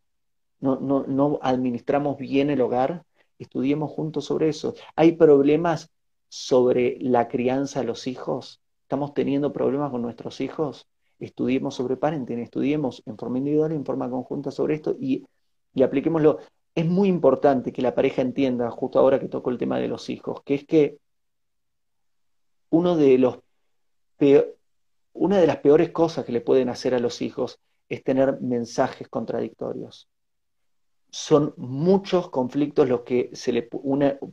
[0.61, 3.05] no, no, no administramos bien el hogar,
[3.38, 4.74] estudiemos juntos sobre eso.
[4.95, 5.91] Hay problemas
[6.28, 8.61] sobre la crianza de los hijos,
[8.91, 10.88] estamos teniendo problemas con nuestros hijos,
[11.20, 15.24] estudiemos sobre parenting, estudiemos en forma individual y en forma conjunta sobre esto y,
[15.72, 16.41] y apliquémoslo.
[16.74, 20.11] Es muy importante que la pareja entienda, justo ahora que toco el tema de los
[20.11, 20.99] hijos, que es que
[22.70, 23.38] uno de los
[25.12, 29.09] una de las peores cosas que le pueden hacer a los hijos es tener mensajes
[29.09, 30.09] contradictorios
[31.11, 33.68] son muchos conflictos los que se le,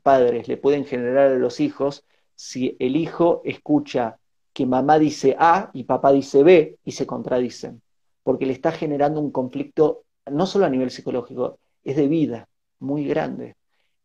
[0.04, 2.04] padres le pueden generar a los hijos
[2.36, 4.20] si el hijo escucha
[4.58, 7.80] que mamá dice A y papá dice B y se contradicen,
[8.24, 12.50] porque le está generando un conflicto no solo a nivel psicológico, es de vida
[12.80, 13.56] muy grande.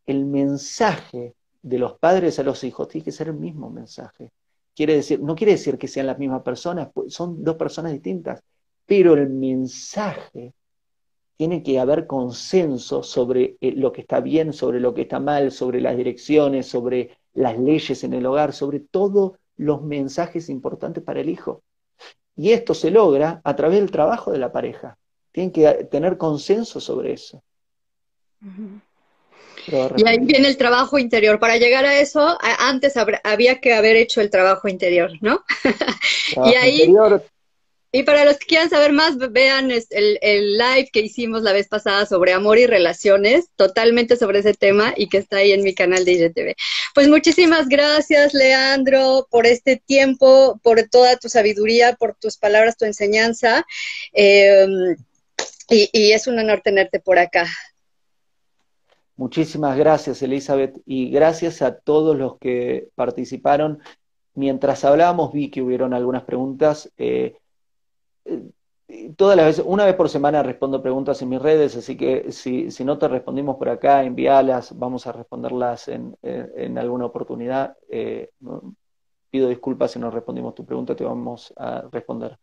[0.05, 1.33] El mensaje
[1.63, 4.29] de los padres a los hijos tiene que ser el mismo mensaje.
[4.75, 8.43] Quiere decir, no quiere decir que sean las mismas personas, pues son dos personas distintas,
[8.85, 10.53] pero el mensaje
[11.35, 15.51] tiene que haber consenso sobre eh, lo que está bien, sobre lo que está mal,
[15.51, 21.21] sobre las direcciones, sobre las leyes en el hogar, sobre todos los mensajes importantes para
[21.21, 21.63] el hijo.
[22.35, 24.97] Y esto se logra a través del trabajo de la pareja.
[25.31, 27.43] Tienen que tener consenso sobre eso.
[29.95, 31.39] Y ahí viene el trabajo interior.
[31.39, 35.43] Para llegar a eso, antes había que haber hecho el trabajo interior, ¿no?
[36.45, 36.93] y ahí
[37.95, 41.67] y para los que quieran saber más, vean el, el, live que hicimos la vez
[41.67, 45.75] pasada sobre amor y relaciones, totalmente sobre ese tema y que está ahí en mi
[45.75, 46.55] canal de IGTV.
[46.95, 52.85] Pues muchísimas gracias, Leandro, por este tiempo, por toda tu sabiduría, por tus palabras, tu
[52.85, 53.63] enseñanza.
[54.11, 54.95] Em,
[55.69, 57.45] y, y es un honor tenerte por acá.
[59.17, 63.83] Muchísimas gracias, Elizabeth, y gracias a todos los que participaron.
[64.33, 66.91] Mientras hablábamos, vi que hubieron algunas preguntas.
[66.97, 67.35] Eh,
[69.15, 72.71] todas las veces, una vez por semana respondo preguntas en mis redes, así que si,
[72.71, 77.75] si no te respondimos por acá, envíalas, vamos a responderlas en, en, alguna oportunidad.
[77.89, 78.29] Eh,
[79.29, 82.37] pido disculpas si no respondimos tu pregunta, te vamos a responder.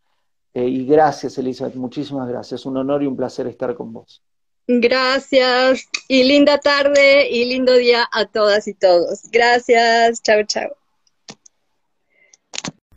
[0.53, 2.67] Eh, y gracias, Elizabeth, muchísimas gracias.
[2.67, 4.23] Un honor y un placer estar con vos.
[4.67, 9.23] Gracias y linda tarde y lindo día a todas y todos.
[9.31, 10.80] Gracias, chao, chao.